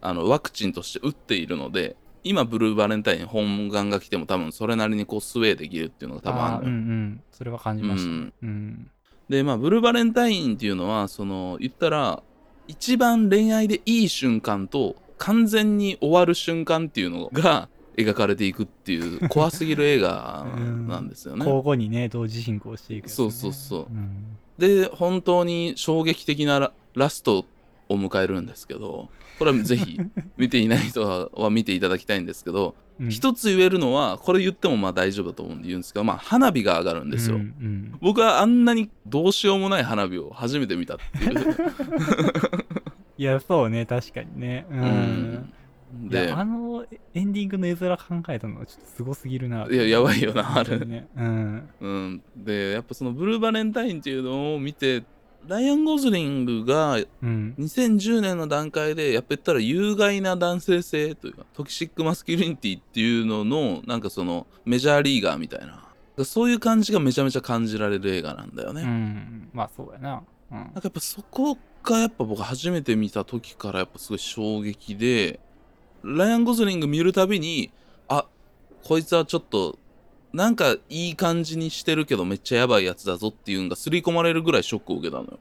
[0.00, 7.22] あのワクチンとして打っているので今ブルーバレンタイン本願が来ても多分それなりにこうスウェーできるっていうのが多分ああーうんうん。
[7.30, 8.08] それは感じました。
[8.08, 8.90] うんうん。
[9.28, 12.22] でまあブルーバレンタインっていうのはその言ったら
[12.66, 20.46] 一番恋愛でいい瞬間と完全に終わる瞬間っていうのが描かれていくっていう怖すぎる映画
[20.88, 21.44] なんですよね。
[21.44, 24.36] 交互にね、同時進行していくね、そうそうそううん。
[24.58, 27.44] で本当に衝撃的なララスト
[27.88, 30.00] を迎えるんですけどこれはぜひ
[30.36, 37.34] 見ていない人はは見ていただきたいんですけど、うん一つ言えるのはこれ言ってもまあ大丈夫だと思うんで言うんですけど、まあ、花火が上がるんですよ。
[37.34, 41.56] うんうん僕はあんなにどうしようもない花火を初めて見たっていう。
[43.18, 44.66] いや、そうね、確かにね。
[44.70, 45.52] うん。
[46.06, 49.66] いでや、あのエンディングの絵面考えたのはちょっとすごすぎるな。
[49.70, 51.08] いややばいよなあれね。
[51.16, 51.68] うん。
[51.80, 55.04] うん、でやっぱその Blue Valentine っていうのを見て
[55.46, 57.54] ライアン・ゴズリングがうん。
[57.58, 65.84] 2010年の段階でやっぱ言ったら有害な男性性というか toxic masculinity っていうののなんかそのメジャーリーガーみたいな
[66.24, 69.50] そういう感じがめちゃめちゃ感じられる映画なんだよね、うなんん。
[69.52, 70.22] まあ、そうやな。
[70.52, 70.70] うんか。
[70.84, 75.40] やっぱそこがやっぱ僕初めて見た時からやっぱすごい衝撃で
[76.04, 77.72] ライアン・ゴズリング見るたびに
[78.08, 78.26] あ
[78.84, 79.78] こいつはちょっと
[80.34, 85.38] なんかいい感じにしてるけどめっちゃやばいやつだぞっていうのが刷り込まれるぐらいショックを受けたのよ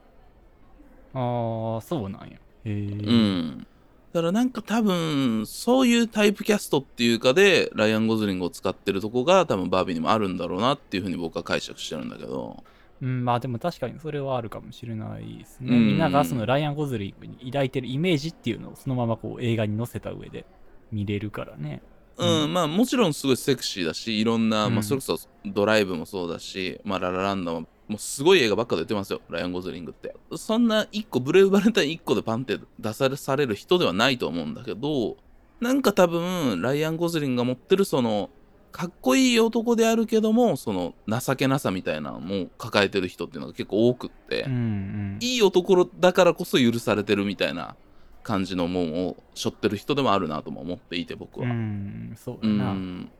[1.15, 2.27] ああ、そうなんや。
[2.27, 2.69] へえ。
[2.69, 3.67] うん。
[4.13, 12.63] だからなんか多分、そういうタイプキャストっていうかで、ライアン・ゴズリングを使ってるとこが多分バービーにもあるんだろうなっていうふうに僕は解釈してるんだけど。
[13.01, 15.75] うん、まあでも確かにそれはあるかもしれないですね。
[15.75, 20.45] うんみんながそのライアン・ゴズリングに抱いてるイメージっていうのをそのままこう映画に載せた上で
[20.91, 21.81] 見れるからね。
[22.17, 30.15] うん、うんまあもちろんすごいセクシーだし、いろんな、うんまあそれこそドライブもそうだし、まあララランドも、もうすごい映画ばっか出てますよ、ライアン・ゴズリングって。
[30.37, 35.17] そんな一個、ブレイブ・バレンタイン一個でパンって出されされる人ではないと思うんだけど、
[35.59, 38.29] なんか多分、ライアン・ゴズリングが持ってるその、
[38.71, 45.17] かっこいい男であるけども、その情けなさみたいなのも抱えてる人っていうのが結構多くって、うんうん。
[45.21, 47.75] いい男だからこそ許されてるみたいな
[48.23, 51.47] 感じのもんを背負ってる人でもあるなとも思っていて、僕は。
[51.47, 52.71] うん、そううやな。
[52.73, 53.11] ん。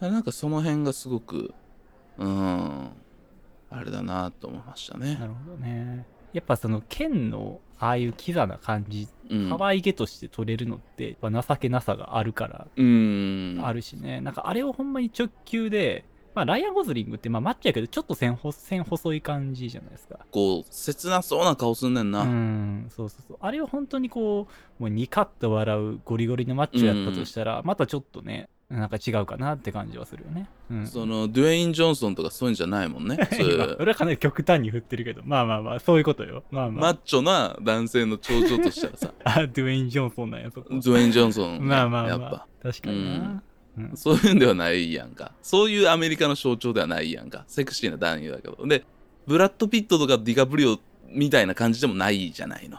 [0.00, 1.54] なんかその辺がすごく、
[2.18, 2.88] うん、
[3.70, 5.26] あれだなと思いましたねな。
[5.26, 6.06] るほどね。
[6.32, 16.04] やっぱその剣のああいうキザな感じうん可愛げとして取れるのって、やっぱ情けなさがあるからうんあるしね、なんかあれをほんまに直球で、
[16.34, 20.18] まあ、ライアン・ゴズリングって、まあ、マッチやけど、ちょっと線ほ線細い感じじゃないですか。
[20.30, 23.38] こう切なそうな顔すんねんな、うん、そうそうそう。
[23.40, 30.48] あれを本当にこう、もうニカッと笑うゴリゴリのマッチョやったとしたら、またちょっとね、なんか違うかなって感じはするよね。
[30.70, 30.86] うん。
[30.86, 36.42] そのデュエイン・ジョンソンとかそういうんじゃないもんね そうい今う俺はかなり極端に振ってるけど、まあまあまあ、そういうことよ。
[36.50, 36.80] まあまあ。
[36.80, 40.68] マッチョな男性の頂上としたらさ あ、ドゥエイン・ジョンソンなんや、そこ。
[40.70, 43.42] デュエイン・ジョンソン、 まあまあまやっぱあ、確かにな。
[43.78, 43.92] うん。
[43.96, 45.32] そういうんではないやんか。
[45.42, 47.44] そういうアメリカの象徴ではないやんか。
[47.46, 48.66] セクシーな男優だけど。
[48.66, 48.84] で
[49.26, 52.78] ブラッド・ピットとかディカプリオみたいな感じでもないじゃないの、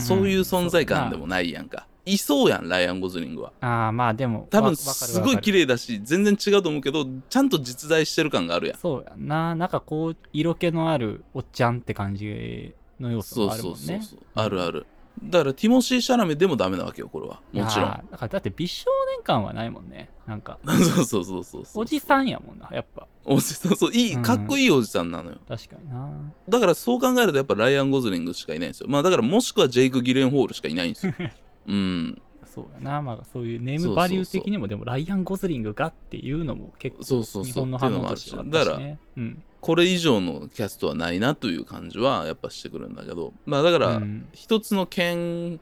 [0.00, 1.86] そういう存在感でもないやんか。
[2.06, 3.52] いそうやんライアン・ゴズリングは。
[3.60, 8.78] ああ、まあでも、多分すごい綺麗だし全然違うと思うけどちゃんと実在してる感があるやん。
[8.78, 9.54] そうやんな。
[9.54, 13.78] なんかこう、色気のあるおっちゃんって感じの要素そうもあるもんね。
[13.78, 14.20] そうそうそう。
[14.34, 14.86] あるある
[15.22, 20.10] だからティモシー・シャラメでもダメなわけよこれはもちろんだからだって美少年感はないもんね。
[20.26, 23.06] なんか、 そうそうそうそうそうおじさんやもんな、やっぱ。
[23.24, 26.32] おじさんそういいうんかっこいいおじさんなのよ確かにな。
[26.48, 31.14] だからそう考えるとやっぱライアン・ゴズリングしかいないんですよまあだからもしくはジェイク・ギレンホールしかいないんですよ
[31.66, 32.22] うん
[32.56, 33.02] そうやな。
[33.02, 38.98] まあそういうネーそうそうそうムバリュー的にも、でもライアン・ゴズリングがっていうのも結構、そうそうそう日本の反応としてはあったしね。
[39.16, 39.42] うん。
[39.66, 45.58] これ以上のキャストはないなという感じはやっぱしてくるんだけどまあだからうん一つの剣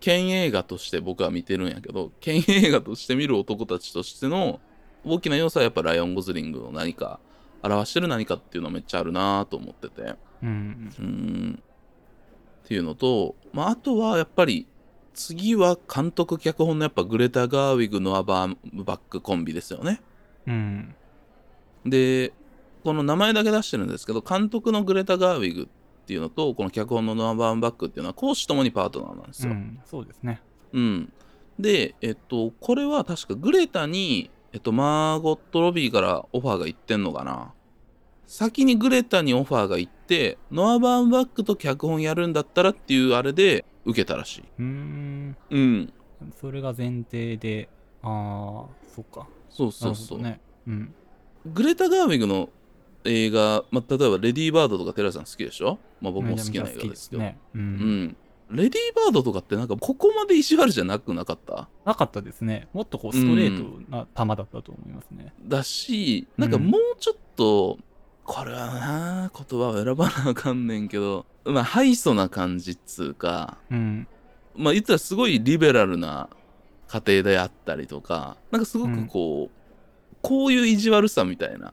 [0.00, 4.58] 剣映画として僕は見てるんやけど剣映画として見る男たちとしての
[5.04, 7.20] 大きな要素はやっぱライオン・ゴズリングの何か
[7.62, 11.62] 表してる何かっていうのはめっちゃあるなと思っててううん。
[12.64, 14.66] っていうのと、まあ、あとはやっぱり
[15.12, 20.02] 次は監督脚本のやっぱグレタ・ガーウィグ・ノア・バーバックコンビですよね
[20.44, 20.94] うん。
[21.86, 22.32] で
[22.84, 29.52] この名前だけ出してるんですけど監督のグレタ・ガーウィグっていうのとこの脚本のノア・バーンバックっていうのは講師ともにパートナーなんですよ。
[29.52, 29.80] うん。
[29.84, 30.40] そうですね。
[30.72, 31.12] うん
[31.58, 37.52] でえっとこれは確かグレタに、えっと、マーゴット・ロビーからオファーが行ってんのかな
[38.26, 44.44] 先にグレタにオファーが行ってノア・バーンバックと脚本やるんだったらっていうあれで受けたらしい。
[44.58, 45.36] うーん。
[45.50, 45.92] うん
[46.40, 47.68] それが前提で、
[48.02, 49.28] ああ、そっか。
[49.50, 50.22] そうなそうそう。
[50.22, 50.40] ね。
[50.66, 50.94] うん。
[51.46, 52.48] グレタ・ガーウィグの
[53.04, 55.78] 映画、まあ、例えばレディー・バードとかテラさん好きでしょ？
[56.00, 57.22] まあ僕も好きな映画ですけど。
[57.22, 57.38] ね。
[57.54, 57.58] う。
[57.58, 57.64] うん
[58.04, 58.16] ん。
[58.50, 61.68] レディー・バードとかってなんかここまで意地悪じゃなくなかった？
[61.84, 62.68] なかったですね。
[62.72, 65.32] もっとこうストレートな球だったと思いますね。
[65.42, 67.78] だし、なんかもうちょっと、
[68.24, 74.06] これはな言葉を選ばなあかんねんけど、まあ、ハイソな感じっつうか、うん。
[74.56, 76.28] まあ言ったらすごいリベラルな
[76.88, 81.72] 家庭であったりとか、なんかすごくこう、こういう意地悪さみたいな、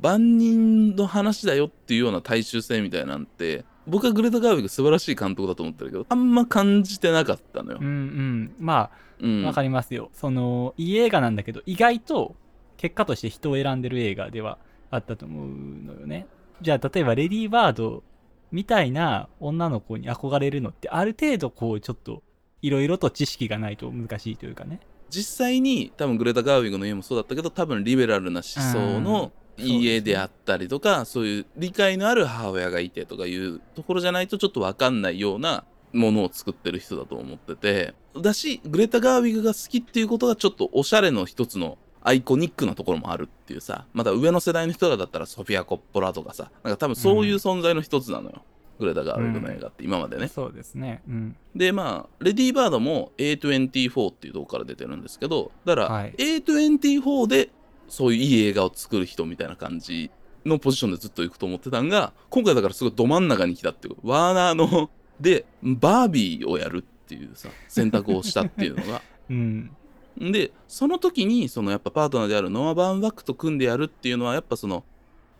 [0.00, 7.90] 万人の話だよっていうような大衆性みたいなんて、僕はグレタ・ガーウィグ素晴らしい監督だと思ってるけど、あんま感じてなかったのようんう。
[7.90, 8.54] ん。
[8.58, 9.44] まうん。
[9.44, 10.10] あ、わかりますよ。
[10.12, 12.34] その、いい映画なんだけど、意外と
[12.76, 14.58] 結果として人を選んでる映画では
[14.90, 16.26] あったと思うのよね。
[16.60, 18.02] じゃあ、例えばレディー・バード
[18.50, 22.22] みたいな女の子に憧れるのって、ある程度こう、ちょっと、
[22.62, 24.80] いろいろと知識がないと難しいというかね。
[25.08, 37.94] 実際に多分グレタ・ガーウィグの家もそうだったけど多分リベラルな思想のうん家であったりとかそう,、いう理解のある母親がいてとかいうところじゃないとちょっと分かんないようなものを作ってる人だと思ってて。
[38.20, 43.86] だしグレタ・ガーウィグが好きっていうことがちょっとおしゃれの一つのアイコニックなところもあるっていうさ。
[43.92, 46.50] まだ上の世代の人らだったらソフィア・コッポラとかさ。
[46.62, 48.42] なんか多分そういう存在の一つなのよ、
[48.78, 51.02] グレタ・ガーウィグの映画って今までね、そうですね。
[51.08, 51.36] うん。
[51.54, 56.14] でまあレディー・バードも A24 っていうとこから出てるんですけどだから、はい。
[56.16, 57.50] A24 で
[57.88, 60.10] そういういい映画を作る人みたいな感じ
[60.44, 69.02] のポジションでずっと行くと思ってたんが今回だからすごいど真ん中に来たっていうワーナーのでバービーをやるっていうさ選択をしたっていうのが。
[69.28, 69.70] うん。
[70.18, 74.82] でその時にそのやっぱパートナーであるノア・バーンバックと組んでやるっていうのはやっぱその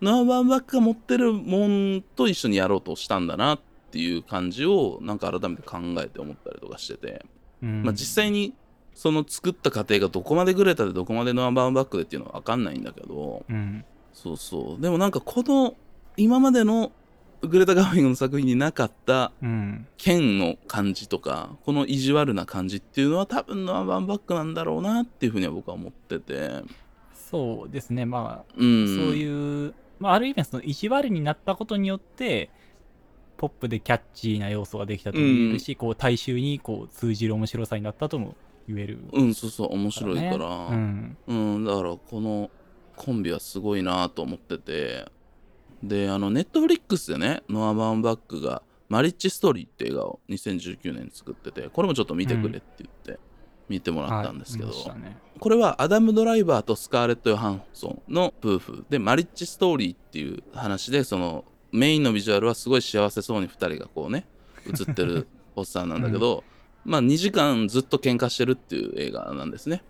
[0.03, 7.25] ノア・バーンバックが持ってるもんと一緒にやろうとしたんだなっていう感じをなんか改めて考えて思ったりとかしてて、
[7.63, 7.83] うん。
[7.85, 8.53] まあ実際に
[8.97, 13.85] その作った過程がどこまでグレタでどこまでノア・バーンバックでっていうのは分かんないんだけどうん。
[14.15, 15.77] そうそうでもなんかこの
[16.17, 16.91] 今までの
[17.43, 19.87] グレタ・ガーウィングの作品になかったうん。
[19.99, 26.63] 剣の感じとかこの意地悪な感じっていうのは多分ノア・バーンバックなんだろうなっていうふうには僕は思ってて
[27.13, 28.07] そうですね。
[28.07, 32.49] まあ、うんそういう、まあ、ある意味その意地悪になったことによって、
[33.37, 38.35] ポップでキャッチーな要素ができたとも言えるし、こう大衆にこう通じる面白さになったとも
[38.69, 38.99] 言える。
[39.13, 41.17] うんそうそう面白いから、うん。
[41.27, 42.51] うん、だからこの
[42.97, 45.11] コンビはすごいなと思ってて。
[45.83, 53.21] であのネットフリックスでねノア・バーンバックがマリッジストーリーって映画を2019年に作っててこれもちょっと見てくれって言って
[53.69, 55.17] 見てもらったんですけど、はいね。
[55.41, 58.85] これはアダム・ドライバーとスカーレット・ヨハンソンの夫婦。
[58.89, 64.25] でマリッジストーリーっていう話でそのメインのビジュアルはすごい幸せそうに2人がこうね
[64.67, 65.27] 映ってる
[65.57, 66.45] おっさんなんだけど、
[66.87, 69.83] まあ2時間ずっと喧嘩してるっていう映画なんですね。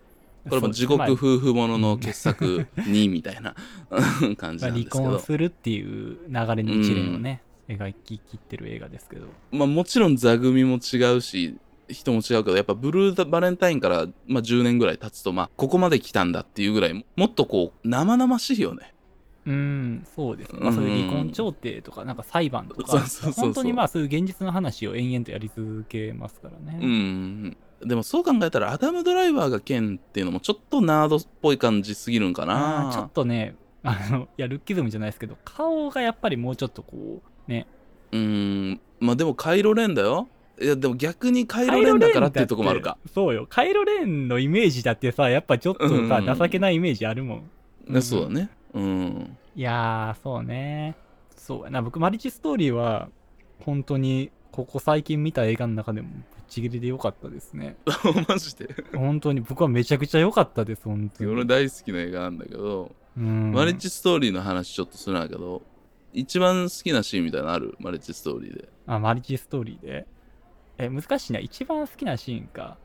[0.49, 3.55] これも地獄夫婦ものの傑作2みたいな
[4.37, 11.57] 感じなんですけど婚、するっていう流れの一連をね、描ききってる映画ですけどまあもちろん座組も違うし
[11.89, 18.93] 人も違うけどやっぱブルーバレンタインから、まあ、10年ぐらい経つとまあここまで来たんだっていうぐらいもっとこう生々しいよね。
[19.47, 22.99] うんそうですね、まあ、そういう離婚調停とかなんか裁判とか
[23.33, 27.57] 本当にまあそういう現実の話を延々とやり続けますからね、うん。
[27.81, 37.67] でもそう考えたらアダム・ドライバーがケンっていうのもちょっとナードっぽい感じすぎるんかあなーちょっとねあのいやルッキズムじゃないですけど顔がやっぱりもうちょっとこうね。
[38.11, 38.81] うん。
[38.99, 40.27] まあでもカイロレンだよ。
[40.59, 43.45] いやでも逆にカイロレンだからっていうとこもあるか、そうよ。
[43.47, 46.37] カイロレンのイメージだってさやっぱちょっとさ、うんうん。
[46.37, 47.49] 情けないイメージあるもん。
[47.87, 49.37] ねそうだねうん。
[49.55, 50.95] いやーそうね。
[51.35, 53.09] そうやな僕マリッジストーリーは
[53.63, 57.77] 本当にここ最近見た映画の中でもぶっちぎりで良かったですね。
[58.27, 58.67] マジで？
[58.95, 59.41] 本当に。
[59.41, 61.29] 僕はめちゃくちゃ良かったです本当に。
[61.29, 63.51] 俺大好きな映画なんだけど、うん。
[63.51, 65.61] マリッジストーリーの話ちょっとするんだけど
[66.13, 67.75] 一番好きなシーンみたいなのある？
[67.79, 68.69] マリッジストーリーで。
[68.87, 70.07] あマリッジストーリーで？
[70.79, 71.39] え難しいな。
[71.39, 72.77] 一番好きなシーンか、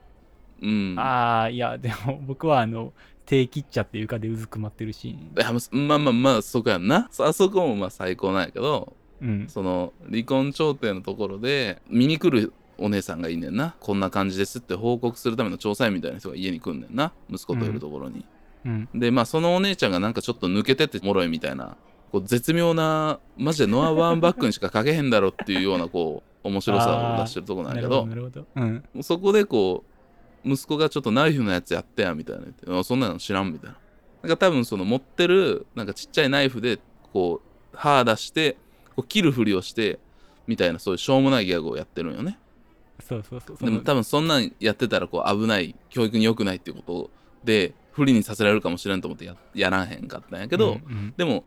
[0.61, 0.95] うん。
[0.97, 2.93] ああいやでも僕はあの
[3.25, 5.15] 手切っちゃって床でうずくまってるシーン。
[5.15, 5.51] いや
[5.87, 7.09] まあまあまあそこやんな。
[7.19, 9.47] あそこもまあ最高なんやけどうん。
[9.47, 13.75] その離婚調停のところで見に来るお姉さんがいんねんな。
[13.79, 17.13] こんな感じですって報告するための調査員みたいな人が家に来んねんな。
[17.29, 18.25] 息子といるところに、
[18.65, 18.89] うん。
[18.93, 21.77] でまあそのお姉ちゃんがなんかちょっと抜けててもろいみたいな
[22.11, 28.07] こう絶妙なマジでノア・バーンバックにしか書けへんだろっていうようなこう面白さを出してるとこなんやけど。
[28.55, 28.83] うん。
[29.01, 29.92] そこでこう
[30.45, 32.41] 息子がちょっとナイフのやつやってやみたいな。
[32.43, 33.77] 言ってあそんなの知らんみたいな。
[34.23, 36.79] なんか多分その持ってるなんかちっちゃいナイフで
[37.11, 38.57] こう刃出して
[38.95, 39.99] こう切るふりをして
[40.47, 42.39] みたいなそういうしょうもないギャグをやってるんよね。
[43.01, 43.57] そうそうそう。
[43.57, 47.11] そでも多分そんなんやってたらこう危ない教育に良くないっていうこと
[47.43, 51.13] で不利にさせられるかもしれんと思ってややらへんかったんやけど、うんうん。
[51.17, 51.45] でも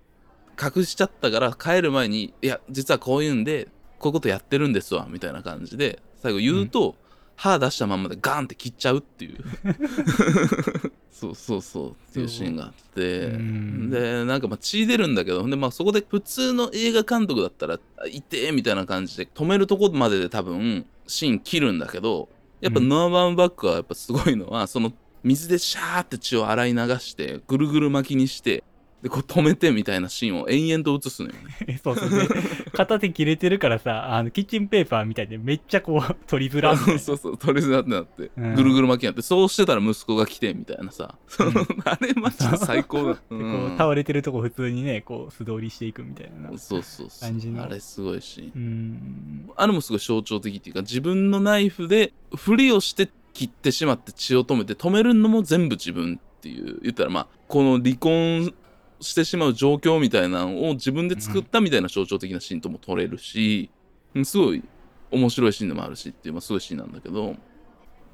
[0.61, 6.97] 隠しちゃったから帰る前にいや実はこういうんでこういうことやってるんですわみたいな感じで最後言うと、
[7.37, 9.37] 歯出したまんまでガンって切っちゃうっていう。
[11.13, 13.27] そうそうそうっていうシーンがあって。
[13.27, 22.29] うんでなんかまあ血出るんだけどでまあそこで普通の映画監督だったら「あ痛え」みたいな感じで止めるとこまでで多分シーン切るんだけど
[22.61, 22.89] やっぱうん。
[22.89, 28.63] ノア・バーンバックはやっぱすごいのはその水でシャーって血を洗い流してぐるぐる巻きにして
[29.03, 31.41] でこう止めてみたいなシーンを延々と映すのよね。
[31.67, 32.11] え そうそう。
[32.11, 32.27] で
[32.73, 38.55] 片手切れてるからさあのキッチンペーパーみたいでめっちゃこう 取りづらそうそう取りづらってなって、うん。
[38.55, 41.49] ぐるぐる巻きになってそうしてたら息子が来てみたいなさ、うん。
[41.85, 43.15] あれマジで最高だ、う。
[43.15, 47.63] でこんう倒れてるとこ普通にねこう素通りしていくみたいなそうそうそう感じの。
[47.63, 48.51] あれすごいし。
[48.57, 49.51] うん。
[49.57, 56.79] あれもすごい象徴的っていうか自分のナイフでふりをして切ってしまって血を止めて止めるのも全部自分っていう。
[56.83, 58.55] 言ったらまあこの離婚
[59.01, 63.71] してしまう状況みたいなのを自分で作ったみたいな象徴的なシーンとも撮れるし、
[64.15, 64.65] うんすごい
[65.11, 67.37] 面白いシーンでもあるしっていう、まあ、すごいシーンなんだけど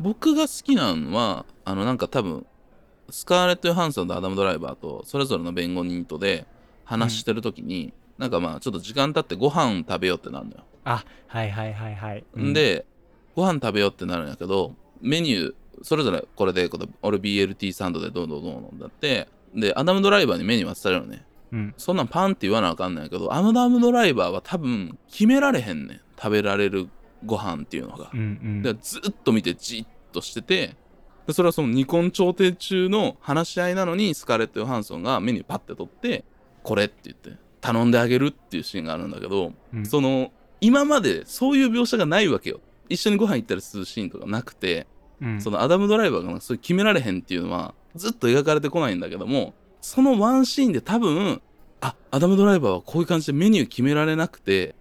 [0.00, 2.44] 僕が好きなのはあのなんか多分
[3.08, 6.46] スカーレット・ヨハンソンとアダム・ドライバーとそれぞれの弁護人とで
[6.84, 10.64] 話してる時に、なんかまあちょっと時間経ってご飯食べようってなるのよ。
[10.84, 12.84] あはいはいはいはい、ん、で
[13.36, 21.24] ご飯食べようってなるんやけどメニューそれぞれこれでこれ俺 BLT サンドでどうどうどうのだってでアダムドライバーにメニュー渡されるのね。
[21.52, 21.74] うん。
[21.76, 26.00] そんなんパンって言わなあかんないけどアダムドライバーは多分決められへんねん。
[26.16, 26.88] 食べられる
[27.24, 28.10] ご飯っていうのが。
[28.12, 28.62] うんうん。
[28.62, 30.76] でずっと見てじっとしてて
[31.26, 36.24] でそれはその離婚調停中の話し合いなのにスカーレット・ヨハンソンがメニューパッて取って
[36.62, 39.86] これって言って頼んであげるっていうシーンがあるんだけどうん。
[39.86, 42.60] その今までそういう描写がないわけよ。
[42.88, 44.86] 一緒にご飯行ったりするシーンとかなくて、
[45.20, 45.40] うん。
[45.40, 51.42] そのアダム・ドライバーがそういう決められへんっていうのはずっと描かれてこないんだけどもそのワンシーンで多分
[51.80, 54.74] あアダム・ドライバーはこういう感じでメニュー決められなくて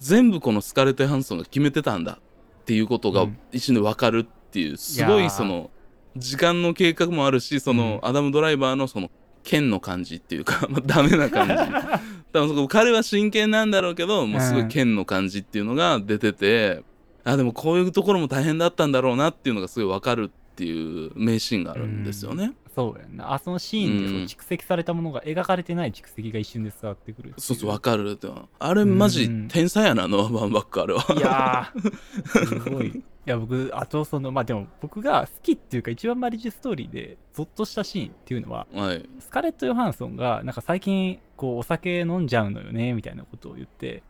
[0.00, 2.18] 全部このスカーレット・ヨハンソンが決めてたんだ
[2.60, 3.38] っていうことがうん。
[3.52, 5.70] 一瞬で分かるっていうすごいその
[6.16, 9.10] 時間の計画もあるしそのアダム・ドライバーのその
[9.46, 11.54] 剣の感じっていうか、 まあ、ダメな感じ。
[12.32, 16.82] 多分そこ彼は真剣なんだろうけどもうすごい剣の感じっていうのが出てて、
[17.24, 22.54] あでもこういうところも大変だったんだろうなっていうのがすごい分かるっっていう名シーンがあるんですよね。
[22.74, 28.28] そうやんなあそのシーンで蓄積されたものが描かれてない蓄積が一瞬で伝わってくるそうそう、わかるって。
[28.58, 31.04] あれマジうん天才やな、ノア・バンバックあれは。
[31.14, 39.08] いやーすごいいや僕あとそのまあでも僕が好きっていうか一番マリッジストーリーでゾッとしたシーンっていうのははい。
[39.20, 44.02] スカーレット・ヨハンソンがなんか最近こうお酒飲んじゃうのよねみたいなことを言って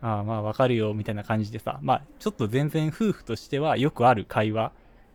[0.00, 4.72] ああまあわかるよみたいな感じでさまあちょっと全然夫婦としてはよくある会話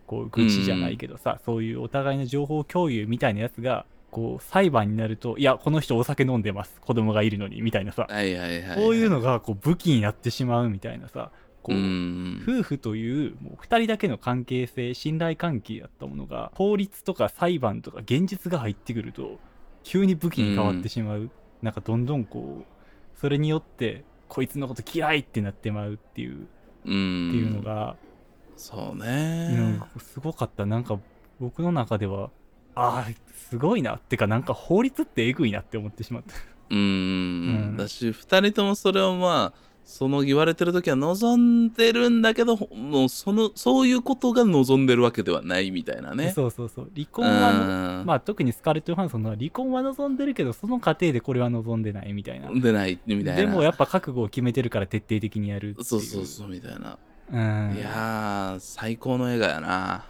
[0.08, 6.80] こう愚痴じゃないけどさ、そういうお互いの情報共有みたいなやつがこう裁判になるといやこの人お酒飲んでます。
[6.82, 7.62] 子供がいるのに。
[7.62, 8.08] みたいなさ。
[8.10, 8.78] はいはいはい。
[8.78, 11.32] こういうのがこう武器になってしまうみたいなさ。
[11.64, 12.44] こうう、ん。
[12.48, 19.40] 夫婦というもう2人だけの関係性信頼関係だったものが法律とか裁判とか現実が入ってくると
[19.84, 21.30] 急に武器に変わってしまう、
[21.62, 26.48] なんかどんどんこうそれによってこいつのこと嫌いってなってまうっていう、
[26.86, 27.30] うん。
[27.30, 27.96] っていうのが、
[28.58, 29.80] そううんね。
[30.00, 31.00] すごかったなんか
[31.40, 32.30] 僕の中では
[32.76, 33.12] ああ
[33.50, 36.34] すごいなってかなんか法律ってえぐいなって思ってしまった
[36.70, 37.78] ううんん。
[37.78, 41.38] だし、二人ともそれをまあ、その言われてる時は望
[41.68, 46.32] んでるんだけど、もうその、そういうことが望んでるわけではないみたいなね。
[46.32, 53.36] そうそうそう離婚はまあ特にスカーレット・ヨハンソンのは離婚は望んでるけどその過程でこれは望んでないみたいなでないみたいな。
[53.36, 56.98] でもやっぱ覚悟を決めてるから徹底的にやるそうそうそうみたいな。
[57.34, 57.76] うん。
[57.76, 60.06] いやー、最高の映画やな。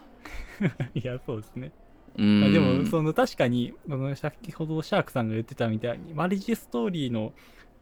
[0.94, 1.72] いやそうですね、
[2.16, 7.34] でもその確かにその先ほどシャークさんが言ってたみたいにマリッジストーリーの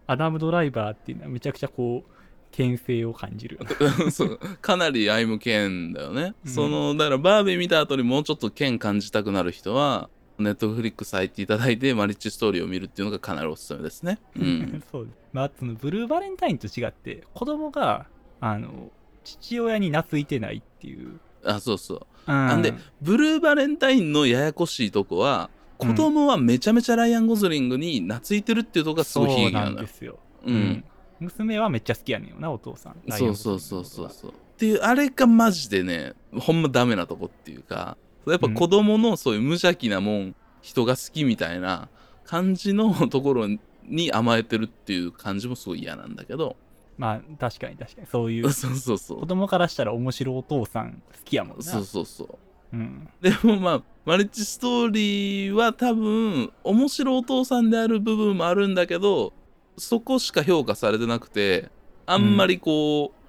[0.08, 2.12] アダム・ドライバーっていうのはめちゃくちゃこう
[2.52, 3.60] 牽制を感じる。
[4.12, 6.52] そうかなりアイム剣だよね、うん。
[6.52, 14.20] そのだからバービー見た後にもうちょっと剣感じたくなる人はネットフリックス入っていただいてマリッジストーリーを見るっていうのがかなりおすすめですね。
[14.36, 14.84] うん。
[14.92, 15.18] そうです。
[15.34, 18.08] まあそのブルーバレンタインと違って子供が
[18.40, 18.92] あの
[19.24, 22.08] 父親に懐いてないっていう、あそうそう。
[22.28, 30.84] うん、なんでブルーバレンタインのややこしいとこは子供はめちゃめちゃライアン・ゴズリングに懐いてるっていうとこがすごい悲劇なんですよ、うん、
[31.20, 32.96] 娘はめっちゃ好きやねんよなお父さん。
[33.10, 34.10] そうそうそうそう。
[34.12, 37.98] そうっていうあれがマジでねほんまダメなとこっていうか
[38.28, 41.90] やっぱ子供のそういう無邪気なもん、人が好きみたいな
[42.24, 43.48] 感じのところ
[43.86, 46.56] に甘えてるっていう感じもすごい嫌なんだけど
[47.02, 48.08] まあ確かに確かに。
[48.08, 48.50] そういう。
[48.54, 49.20] そうそうそう。
[49.22, 51.64] 子供からしたら面白いお父さん好きやもんな。
[51.64, 52.38] そうそうそう。
[52.74, 59.34] うん、でもまあマルチストーリーは多分面白いお父さんである部分もあるんだけど
[59.78, 61.70] そこしか評価されてなくて
[62.06, 63.22] あんまりこう、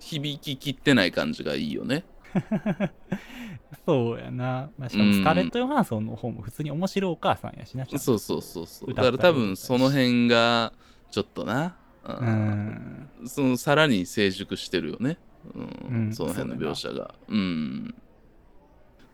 [0.00, 2.04] 響ききってない感じがいいよね。
[3.84, 7.84] そうやな、まあ、しかもスカーレット・ヨハンソンの方も普通に面白いお母さんやしな。
[7.86, 8.94] そうそうそうそう。
[8.94, 10.72] だから多分その辺が
[11.10, 12.28] ちょっとな、ううん。
[12.28, 15.18] んそのさらに成熟してるよね、
[15.54, 16.06] うん。
[16.06, 16.12] うん。
[16.12, 17.14] その辺の描写が。
[17.28, 17.94] うん。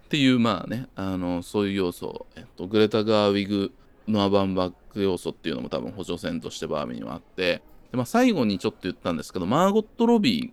[0.04, 3.72] っていうまあねあのそういう要素、えっと、グレタ・ガーウィグ
[4.06, 10.52] ノア・バンバック要素っていうのも多分補助線としてバービーにはあってで、まあ、最後にちょっと言ったんですけどマーゴット・ロビ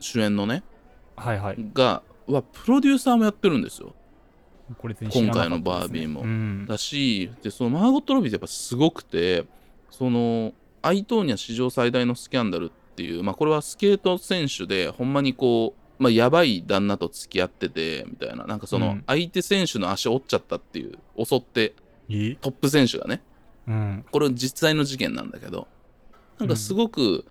[0.00, 0.62] 主演のね
[1.16, 1.56] はいはい。
[1.72, 3.94] がはプロデューサーもやってるんですよ。
[4.76, 6.20] これね今回のバービーも。
[6.20, 6.66] うん。
[6.66, 9.46] だしでそのマーゴット・ロビーってやっぱすごくて
[9.90, 10.52] その
[10.82, 18.46] アイトーニャ史上最大のスキャンダルっていうまあこれはスケート選手でほんまにこうまあやばい旦那と付き合っててみたいな。
[18.46, 19.04] なんかそうのん。
[19.06, 21.74] 相手選手の足折っちゃったっていう襲って
[22.08, 22.36] え？
[22.36, 23.22] トップ選手がね。
[23.66, 24.04] うん。
[24.10, 25.66] これ実際の事件なんだけど
[26.38, 27.24] なんかすごく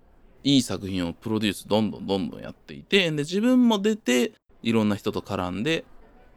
[0.44, 4.32] いい作品をプロデュースどんどんどんどんやっていてで自分も出て
[4.62, 5.84] いろんな人と絡んで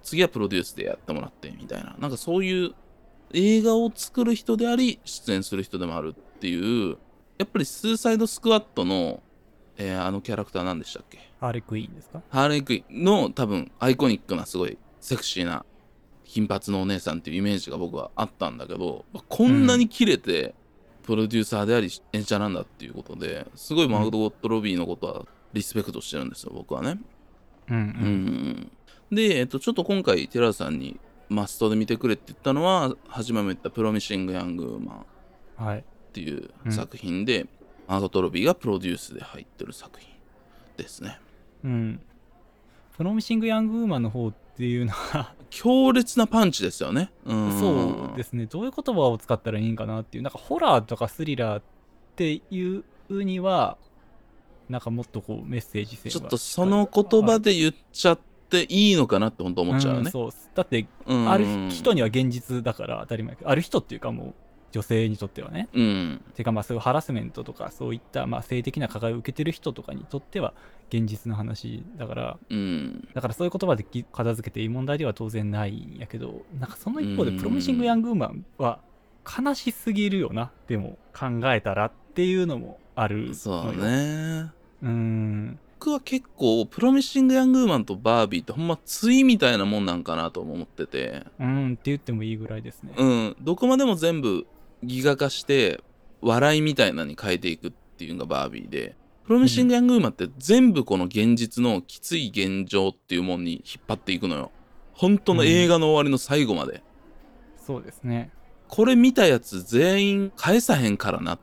[0.04, 1.96] 次はプロデュースでやってもらってみたいな。
[2.00, 2.72] なんかそういう
[3.34, 6.16] 映画を作る人であり出演する人でもある。
[6.18, 6.98] っていう
[7.38, 9.22] やっぱりスーサイドスクワットの、
[9.78, 11.20] えーあのキャラクター何でしたっけ？
[11.40, 12.22] ハーレクイーンですか？
[12.30, 15.66] ハーレークイーンの多分アイコニックなすごいセクシーな
[16.26, 20.56] 金髪のお姉さんっていうイメージが僕はあったんだけどこんなにキレて
[21.04, 27.00] プロデューサーであり演者なんだっていうことですごいマーゴット・ロビーのことはリスペクトしてるんですよ僕はね。
[27.70, 27.86] うんううん。
[27.86, 28.72] ん
[29.12, 35.02] で、えっと、ちょっと今回寺田さんにマストで見てくれって言ったのは初めも言った「プロミシング・ヤング・ウーマン」っ
[35.58, 36.72] はいていううん。
[36.72, 37.48] 作品で、
[37.88, 40.10] マーゴット・ロビーがプロデュースで入ってる作品
[40.78, 41.20] ですね。
[41.64, 42.02] うん。
[42.96, 47.12] プロミシング・ヤング・ウーマンの方っていうのは 強烈なパンチですよね。
[47.26, 47.60] うん。
[47.60, 48.46] そうですね。
[48.46, 50.24] どういう言葉を使ったらいいんかなっていう。
[50.24, 51.64] なんかホラーとかスリラーっ
[52.16, 53.78] ていうには
[54.70, 56.14] なんかもっとこうメッセージ性が。
[56.14, 60.10] ちょっとその言葉で言っちゃっていいのかなって本当思っちゃうよね。
[60.10, 60.32] んそう。
[60.56, 61.30] だってうん。
[61.30, 63.38] ある人には現実だから当たり前。
[63.44, 64.34] ある人っていうかもう
[64.72, 65.68] 女性にとってはね。
[65.74, 66.22] うん。
[66.36, 70.54] てかまあそういうハラスメントとかそういったまあ性的な加害を受けてる人とかにとっては
[70.90, 72.38] 現実の話だから。
[72.50, 73.08] うん。
[73.14, 77.38] だからそういう言葉でき片付けていい問題では当然ないんやけどなんかその一方でうん。
[77.38, 78.80] プロミシング・ヤング・ウーマンは
[79.26, 84.52] 悲しすぎるよなでも考えたらっていうのもあるそうね。
[84.82, 85.60] うーん。
[85.80, 91.26] 僕は結構プロミッシング・ヤング・ウーマンとバービーってほんま対みたいなもんなんかなと思ってて。
[91.40, 92.94] うんって言ってもいいぐらいですね。
[92.96, 93.36] うん。
[93.42, 94.46] どこまでも全部
[94.84, 95.82] ギガ化して
[96.22, 98.96] 笑いみたいなのに変えていくっていうのがバービーで。
[99.26, 104.52] プロミッシング・ヤング・ウーマンって全部この現実のきつい現状っていうもんに引っ張っていくのよ。
[104.94, 106.84] 本当の映画の終わりの最後まで、
[107.58, 108.32] そうですね。
[108.68, 111.40] これ見たやつ全員返さへんからな。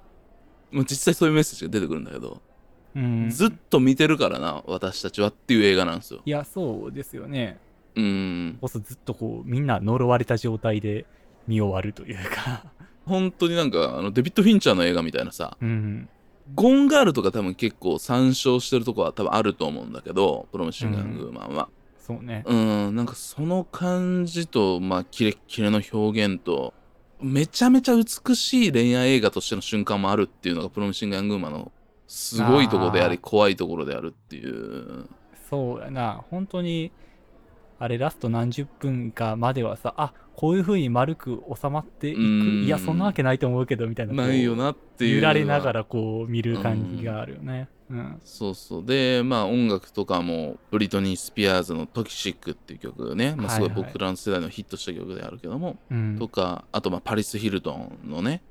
[0.71, 2.43] もう実際そういうメッセージが出てくるんだけど、
[2.95, 3.31] うん。
[3.31, 6.21] ずっと見てるからな私たちはっていう映画なんですよ。
[6.25, 7.59] いやそうですよね。
[7.95, 8.59] うん。
[8.61, 11.07] こそずっとこうみんな呪われた状態で
[11.47, 12.65] 見終わるというか
[13.09, 16.09] 本当になんかあのデビッド・フィンチャーの映画みたいなさうん
[16.55, 22.43] ゴンガールとか多分結構参照してるとこは多分あると思うんだけどプロミッシング・ヤング・ウーマンはそうね。
[22.47, 26.73] うんなんかその感じとまあキレッキレの表現と
[27.21, 31.73] めちゃめちゃ美しい恋愛映画としての瞬間もあるっていうのがプロミッシング・ヤング・ウーマンの
[32.07, 35.07] すごいところであり怖いところであるっていう。
[35.51, 36.25] そうやな。
[36.31, 36.93] 本当に
[37.79, 42.21] あれラスト何十分かまではさあこういう風に丸く収まっていく。
[42.21, 42.65] うん。
[42.65, 44.13] いやそんなわけないと思うけどみたいな。
[44.13, 45.17] ないよなっていう。
[45.17, 47.69] 揺られながらこう見る感じがあるよね。
[47.91, 48.21] うん。
[48.25, 48.87] そうそう。
[48.87, 53.79] でまあ音楽とかもブリトニー・スピアーズの「トキシック」っていう曲ね、まあ、すごいはい。
[53.81, 56.17] はい僕らの世代のヒットした曲であるけども、うん。
[56.17, 58.43] とかあとまあパリス・ヒルトンのね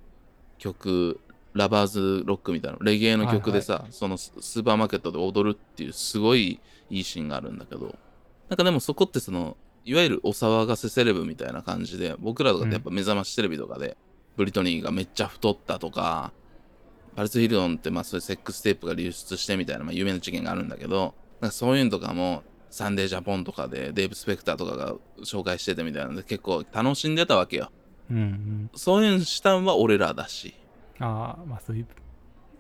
[0.58, 1.22] 曲
[1.54, 6.60] ラバーズ・ロックみたいなレゲエの曲でさ、そのススーパーマーケットで踊るっていうすごい
[6.90, 7.96] いいシーンがあるんだけど
[8.50, 13.98] なんかでもそこってそのいわゆるお騒がせセレブみたいな感じで僕らとかってやっぱ目覚ましテレビとかで、
[14.36, 16.32] ブリトニーがめっちゃ太ったとか
[17.16, 27.72] パリス・ヒルトンってまあそういうセックステープが流出してみたいな、まあ、有名な事件があるんだけどなんかそういうのとかもサンデージャポンとかでデーブ・スペクターとかが紹介しててみたいなので結構楽しんでたわけよ。
[28.12, 28.72] うんうん。
[28.76, 30.54] そういうのしたんは俺らだし。
[31.00, 31.88] ああまあそういう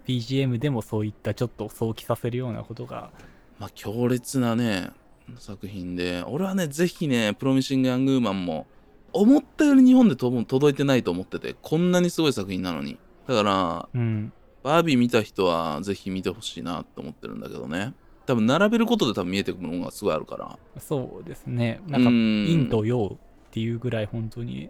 [0.07, 3.11] BGM でもそういったちょっと想起させるようなことが。
[3.59, 4.89] まあ強烈なね
[5.37, 6.23] 作品で。
[6.27, 8.67] 俺はねぜひねプロミシング・ヤング・ウーマンも
[9.13, 12.97] 思ったより日本でと届いてないと思っててこんなにすごい作品なのに。
[13.27, 14.33] だからうん。
[14.63, 17.93] バービー見た人はぜひ見てほしいなと思ってるんだけどね。
[18.25, 20.57] 多分並べることで多分見えてくるものがすごいあるから。
[20.79, 21.79] そうですね。
[21.87, 22.45] なんかうん。
[22.47, 24.69] 陰と陽っていうぐらい本当に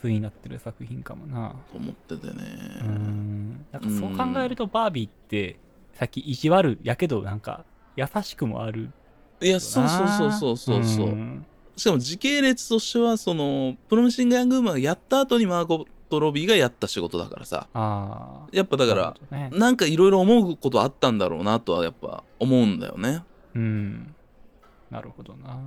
[0.00, 1.54] 通になってる作品かもな。
[1.70, 2.34] と思っててね。
[2.80, 3.66] うん。
[3.70, 5.58] なんかそう考えるとバービーって
[5.94, 7.64] さっき意地悪やけどなんか
[7.96, 8.90] 優しくもある
[9.40, 11.46] いやそうそうそうそうそうそう、ん。
[11.76, 17.68] しかも時系列としてはそのプロミシング・ヤング・ウーマンがやった後にマーゴット・ロビーがやった仕事だからさ。
[17.72, 19.50] ああやっぱだからなね。
[19.52, 23.22] なんかいろいろ思うことあったんだろうなとはやっぱ思うんだよね。
[23.54, 24.14] うん。
[24.90, 25.58] なるほどな。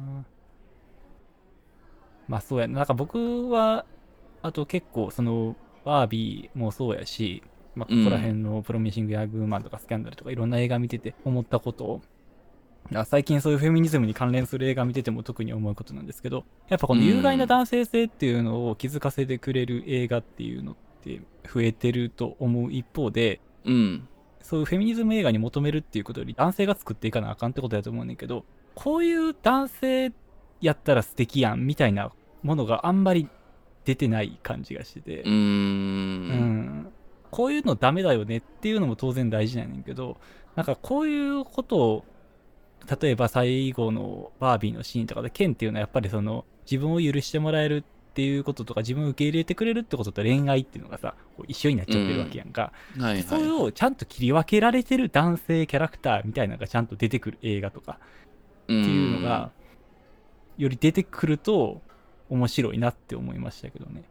[2.27, 2.67] まあそうや。
[2.67, 3.85] ななんか僕は
[4.43, 5.55] あと結構その
[5.85, 7.43] バービーもそうやし、
[7.75, 12.12] まあ、ここら辺のプロミシング・ヤング・ウーマンとかスキャンダルとかいろんな映画見てて思ったこといや
[13.05, 21.21] 最近そういうフェミニズムに関連する映画見てても特に思うことなんですけどやっぱこの有害な男性性っていうのを気づかせてくれる映画っていうのって
[21.51, 24.07] 増えてると思う一方でうん。
[24.41, 28.43] そういうフェミニズム映画に求めるっていうことより男性が作っていかなあかんってことだと思うねんけど
[28.75, 30.11] こういう男性
[30.59, 32.11] やったら素敵やんみたいな
[32.43, 33.29] ものがあんまり
[33.85, 35.33] 出てない感じがしててうー、ん。
[35.33, 35.35] う
[36.35, 36.93] ん
[37.31, 40.17] こういうのダメだよねっていうのも当然大事なんやねんけど
[40.55, 42.05] なんかこういうことを
[43.01, 53.23] 例えば最後のバービーのシーンとかでケンっていうのはやっぱりその自分を許してもらえるっていうこととか自分を受け入れてくれるってことと恋愛っていうのがさこう一緒になっちゃってるわけやんか、はいはい。
[53.23, 58.23] それをちゃんと切り分けられてる男性キャラクターみたいなのがちゃんと出てくる映画とかって
[58.63, 59.51] っていうのが
[60.57, 61.81] より出てくると
[62.29, 64.03] 面白いなって思いましたけどね。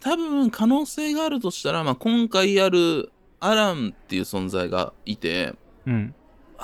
[0.00, 5.54] 多分可能性があるとしたら、まあ、今回やるアランっていう存在がいて、
[5.86, 6.14] うん。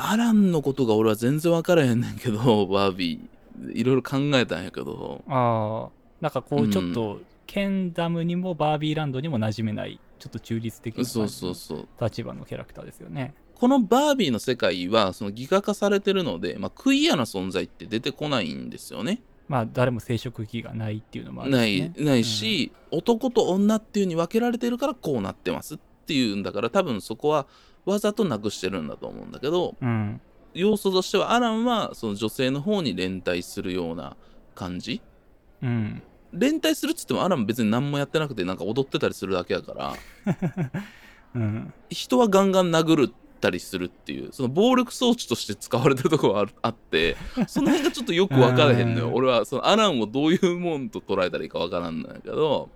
[0.01, 3.73] アランのことが俺は全然分からへんねんけど、 バービー。
[3.73, 5.91] いろいろ考えたんやけど、ああ、
[6.21, 12.05] なんかこううんちょっと、ケンダムにもバービーランドにも馴染めない、ちょっと中立的なそう感じのそうそう。
[12.05, 13.35] 立場のキャラクターですよね。
[13.57, 19.21] このバービーの世界はそのギガ化されてるので、まあ、クイアな存在って出てこないんですよね。
[19.49, 21.93] まあ誰も生殖器がないっていうのもあるない。
[21.97, 27.47] ないし、男と女っていうに分けられてるからこうなってますっていうんだから多分そこは
[27.85, 30.21] わざとなくしてるんだと思うんだけどうん。
[30.55, 34.17] 要素としてはアランはその女性の方に連帯するような
[34.55, 35.01] 感じ？
[35.63, 36.03] うん。
[36.33, 39.95] 連帯するっつってもアラン別に何もやってなくてなんか踊ってたりするだけやから
[41.35, 41.73] うん。
[41.91, 47.17] 人はガンガン殴ったりするっていうその暴力装置として使われてるところはあって
[47.47, 49.09] その辺がちょっとよく分からへんのよ。
[49.09, 49.15] うん。
[49.15, 52.69] 俺はそのアランをどういうもんと捉えたらいいか分からんのやけど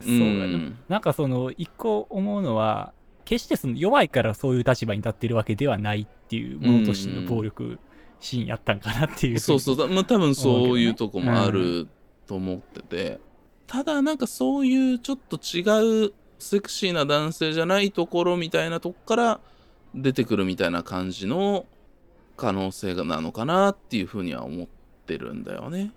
[0.00, 2.92] そうやな、なんかその一個思うのは
[3.24, 7.78] 決してその弱いからそういう立場に立ってるわけではないっていうものとしての暴力
[8.20, 9.76] シーンやったんかなっていうそうそう。
[9.76, 11.88] だ、まあ、多分そういうとこもある
[12.26, 13.20] と思ってて、
[13.66, 19.40] ただなんかそういうちょっと違うセクシーな男性じゃないところみたいなとこから
[19.94, 21.66] 出てくるみたいな感じの
[22.36, 24.66] 可能性がなのかなっていうふうには思っ
[25.06, 25.92] てるんだよね。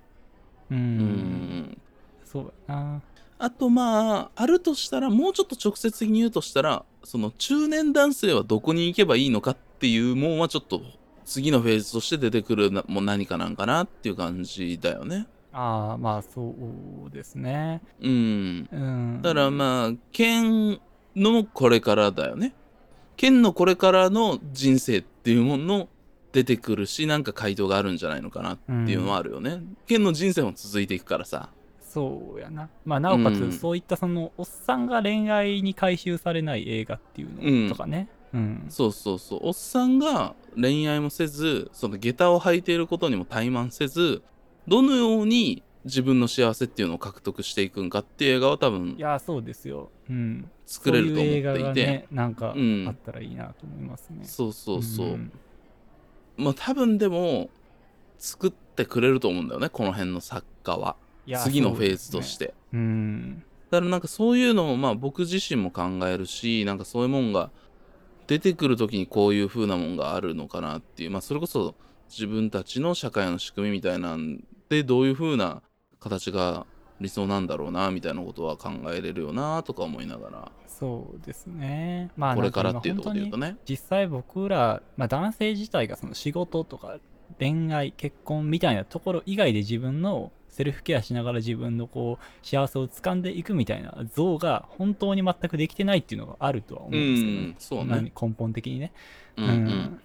[0.70, 0.80] ううん。
[0.80, 1.82] ん
[2.24, 3.02] そうやな。
[3.38, 10.82] あとまああるとしたらもうちょっと直接的に言うとしたらその中年男性はどこに行けばいいのかっていうもんはちょっと
[11.26, 15.28] 次のフェーズとして出てくるなもう何かなんかなっていう感じだよね。
[15.54, 16.54] ああまあそ
[17.08, 18.68] うですねうん。
[18.72, 20.80] うんだからまあ剣
[21.16, 22.54] のこれからだよね。
[23.16, 25.90] 剣のこれからの人生っていうものの
[26.34, 29.62] 出てくるしなんか回答があるんじゃないのかなっていうのはあるよね。
[29.88, 31.50] 剣の人生も続いていくからさ。
[31.96, 32.68] そうやな。
[32.84, 33.52] まあなおかつ、うん。
[33.54, 37.30] そういったそのおっさんが恋愛に回収されない映画っていう
[37.64, 38.10] のとかね。
[38.34, 39.40] うん、そうそうそう。
[39.44, 44.22] おっさんが恋愛もせずその下駄を履いていることにも怠慢せず
[44.68, 49.90] どのように自分の幸せっていうのを獲得していくんかっていう映画は多分いやそうですよ。
[50.10, 50.52] うん。
[50.66, 51.44] 作れると思っていて。
[51.44, 52.86] そういう映画がねなんかうん。
[52.90, 55.32] あったらいいなと思いますね、そうそうそう、ん。
[56.36, 57.50] まあ多分でも
[58.18, 60.98] 作ってくれると思うんだよねこの辺の作家は
[61.44, 63.44] 次のフェーズとしそうねん。
[63.72, 67.52] だからなんかそういうのをまあ僕自身も考えるしなんかそういうもんが
[68.28, 71.76] 出てくる時にこういう風なもんがあるのかなっていうまあそれこそ
[72.10, 75.62] 自分たちの社会の仕組みみたいなんでどういう風な
[76.00, 76.66] 形が
[77.00, 80.52] 理想なんだろうなみたいなことは考えれるよなとか思いながら。
[80.68, 82.12] そうですね。
[82.16, 83.58] まあこれからっていうところで言うとね。
[83.68, 87.00] 実際僕ら、まあ、男性自体がその仕事とか
[87.40, 97.38] 恋愛結婚みたいなところ以外で自分のセルフケアしながら自分のこう幸せを掴んでいくみたいな像が本当に全くできてないっていうのがあるとは思うんですよね。
[97.38, 97.86] うんそうね。
[97.88, 98.94] 何根本的にね。
[99.36, 100.00] うんうん。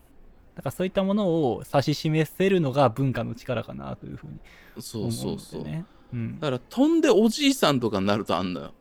[0.56, 4.40] だからそういったものを指し示せるのが文化の力かなというふうに
[4.80, 5.38] そう思うのそう。
[5.38, 5.84] そうでね。
[6.12, 8.72] うん、だから飛んでおじいさんとかになるとあんのよ。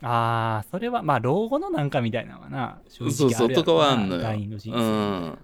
[0.00, 4.22] ああそれはまあ老後のなんかみたいなのはな正そうそうとかはあんのよ。
[4.22, 5.38] 第二の人生、うん。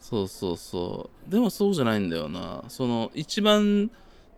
[0.00, 1.30] そうそうそう。
[1.30, 2.64] でもそうじゃないんだよな。
[2.66, 3.92] その一番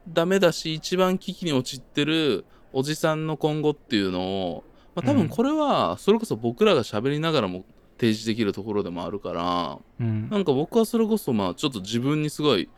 [0.09, 5.19] ダメだし一番危機に陥ってるおじさんの今後っていうのを、まあ、多うん。
[5.19, 7.65] 分これはそれこそ僕らが喋りながらも
[7.99, 10.29] 提示できるところでもあるからうん。
[10.31, 12.69] なんか僕はそれこそまあちょっと自分にすごい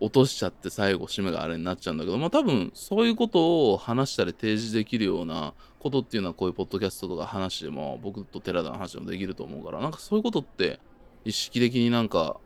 [0.00, 10.78] 落としちゃって最後締めがあれになっちゃうんだけどまあ多分そういうことを話したり提示できるようなことっていうのはこういうポッドキャストとか話でも僕と寺田の話でもできると思うからなんかそういうことって
[11.24, 12.36] 意識的になんか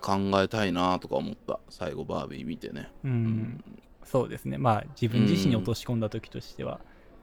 [0.00, 1.60] 考えたいなとか思った。
[1.70, 3.64] 最後バービー見てね、うん。
[4.04, 4.58] そうですね。
[4.58, 6.80] まあ自分自身に落とし込んだ時としては、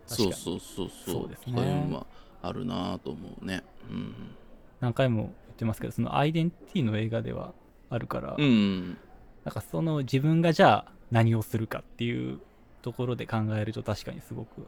[0.08, 0.34] 確かに。
[0.34, 1.22] そうそうそうそう。
[1.22, 1.54] そうですね。
[1.54, 2.08] こういうのは
[2.42, 3.64] あるなと思うね。
[3.90, 4.14] うん。
[4.80, 7.54] 何回も言ってますけどそのアイデンティティの映画では
[7.90, 8.98] あるから、うん。
[9.44, 12.40] なんかその自分がじゃあ何をするかっていう
[12.82, 14.68] ところで考えると確かにすごく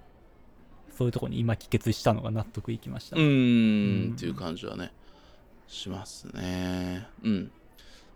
[0.92, 4.14] そういうところに今帰結したのが納得いきました、うん。
[4.16, 4.92] っていう感じはね
[5.68, 7.08] しますね。
[7.24, 7.52] うん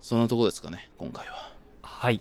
[0.02, 1.52] そんなとこですかね今回は
[2.02, 2.20] はい。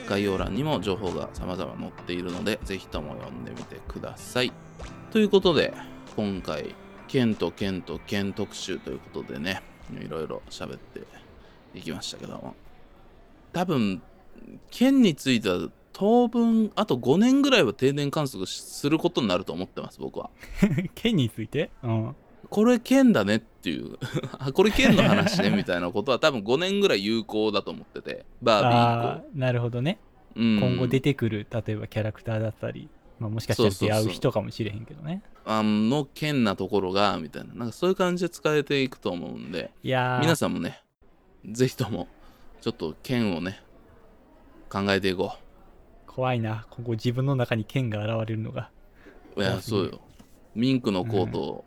[0.09, 4.51] 概要欄にも情報が様々載っているので、ぜひとも読んでみてください。
[5.11, 5.75] ということで、
[6.17, 6.75] 今回、
[7.09, 9.63] 剣と剣と剣特集ということでね、
[10.01, 11.03] いろいろ喋って
[11.75, 12.55] いきましたけども、
[13.53, 14.01] 多分、
[14.71, 20.31] 剣については当分あと5年ぐらいは定年観測することになると思ってます僕は。
[20.95, 21.71] 剣について？
[21.83, 22.17] うん。
[22.49, 23.99] これ剣だねっていう。
[24.39, 28.25] あ これ剣の話ねみたいなことは多分5年ぐらい有効だと思ってて。
[28.43, 29.99] バービー以ああ、なるほどね。
[30.35, 32.89] 降、うん、今後出てくる、例えばキャラクターだったり、
[33.19, 35.23] まあ、もしかしたら出会う人かもしれへんけどね。
[35.45, 37.55] あの剣なところがみたいな。
[37.55, 39.71] なんかそういう感じで使えていくと思うんで。
[39.83, 40.21] いやー。
[40.21, 40.83] 皆さんもね
[41.45, 42.09] ぜひとも
[42.61, 43.61] ちょっと剣をね
[44.69, 45.37] 考えていこ
[46.15, 46.67] 怖いな。
[46.71, 48.71] ここ自分の中に剣が現れるのが。
[49.37, 50.01] いや、そうよ。
[50.55, 51.65] ミンクのコートを、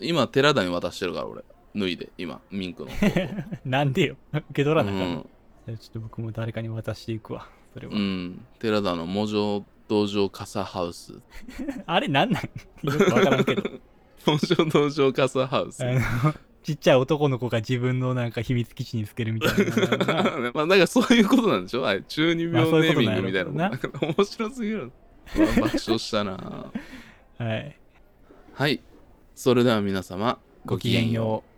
[0.00, 1.42] 今、寺田に渡してるから、俺。
[1.74, 4.16] 脱いで、今、ミンクのコー なんでよ。
[4.32, 4.90] 受け取らト。
[4.90, 5.26] なあかんの
[5.68, 5.76] うん。
[5.78, 7.48] ちょっと僕も誰かに渡していくわ。
[7.74, 7.94] それは。
[7.94, 8.44] うん。
[8.58, 11.14] 寺田の模状道場傘ハウス。
[11.86, 12.42] あれなんなん？
[12.42, 12.50] よ
[12.92, 13.62] くわからんけど。
[14.26, 15.82] 模状道場傘ハウス。
[16.62, 19.66] ちっちゃい男の子が自分のなんか秘密基地につけるみたい
[20.06, 20.50] な。
[20.54, 21.86] まあ、なんかそういうことなんでしょ？
[21.86, 23.50] あれ中二病ネーミングみたいな。
[23.50, 24.92] なんか面白すぎる。
[25.36, 26.32] 爆笑したな。
[27.38, 27.76] はい。
[28.54, 28.80] はい。
[29.34, 31.51] それでは皆様、ごきげんよう。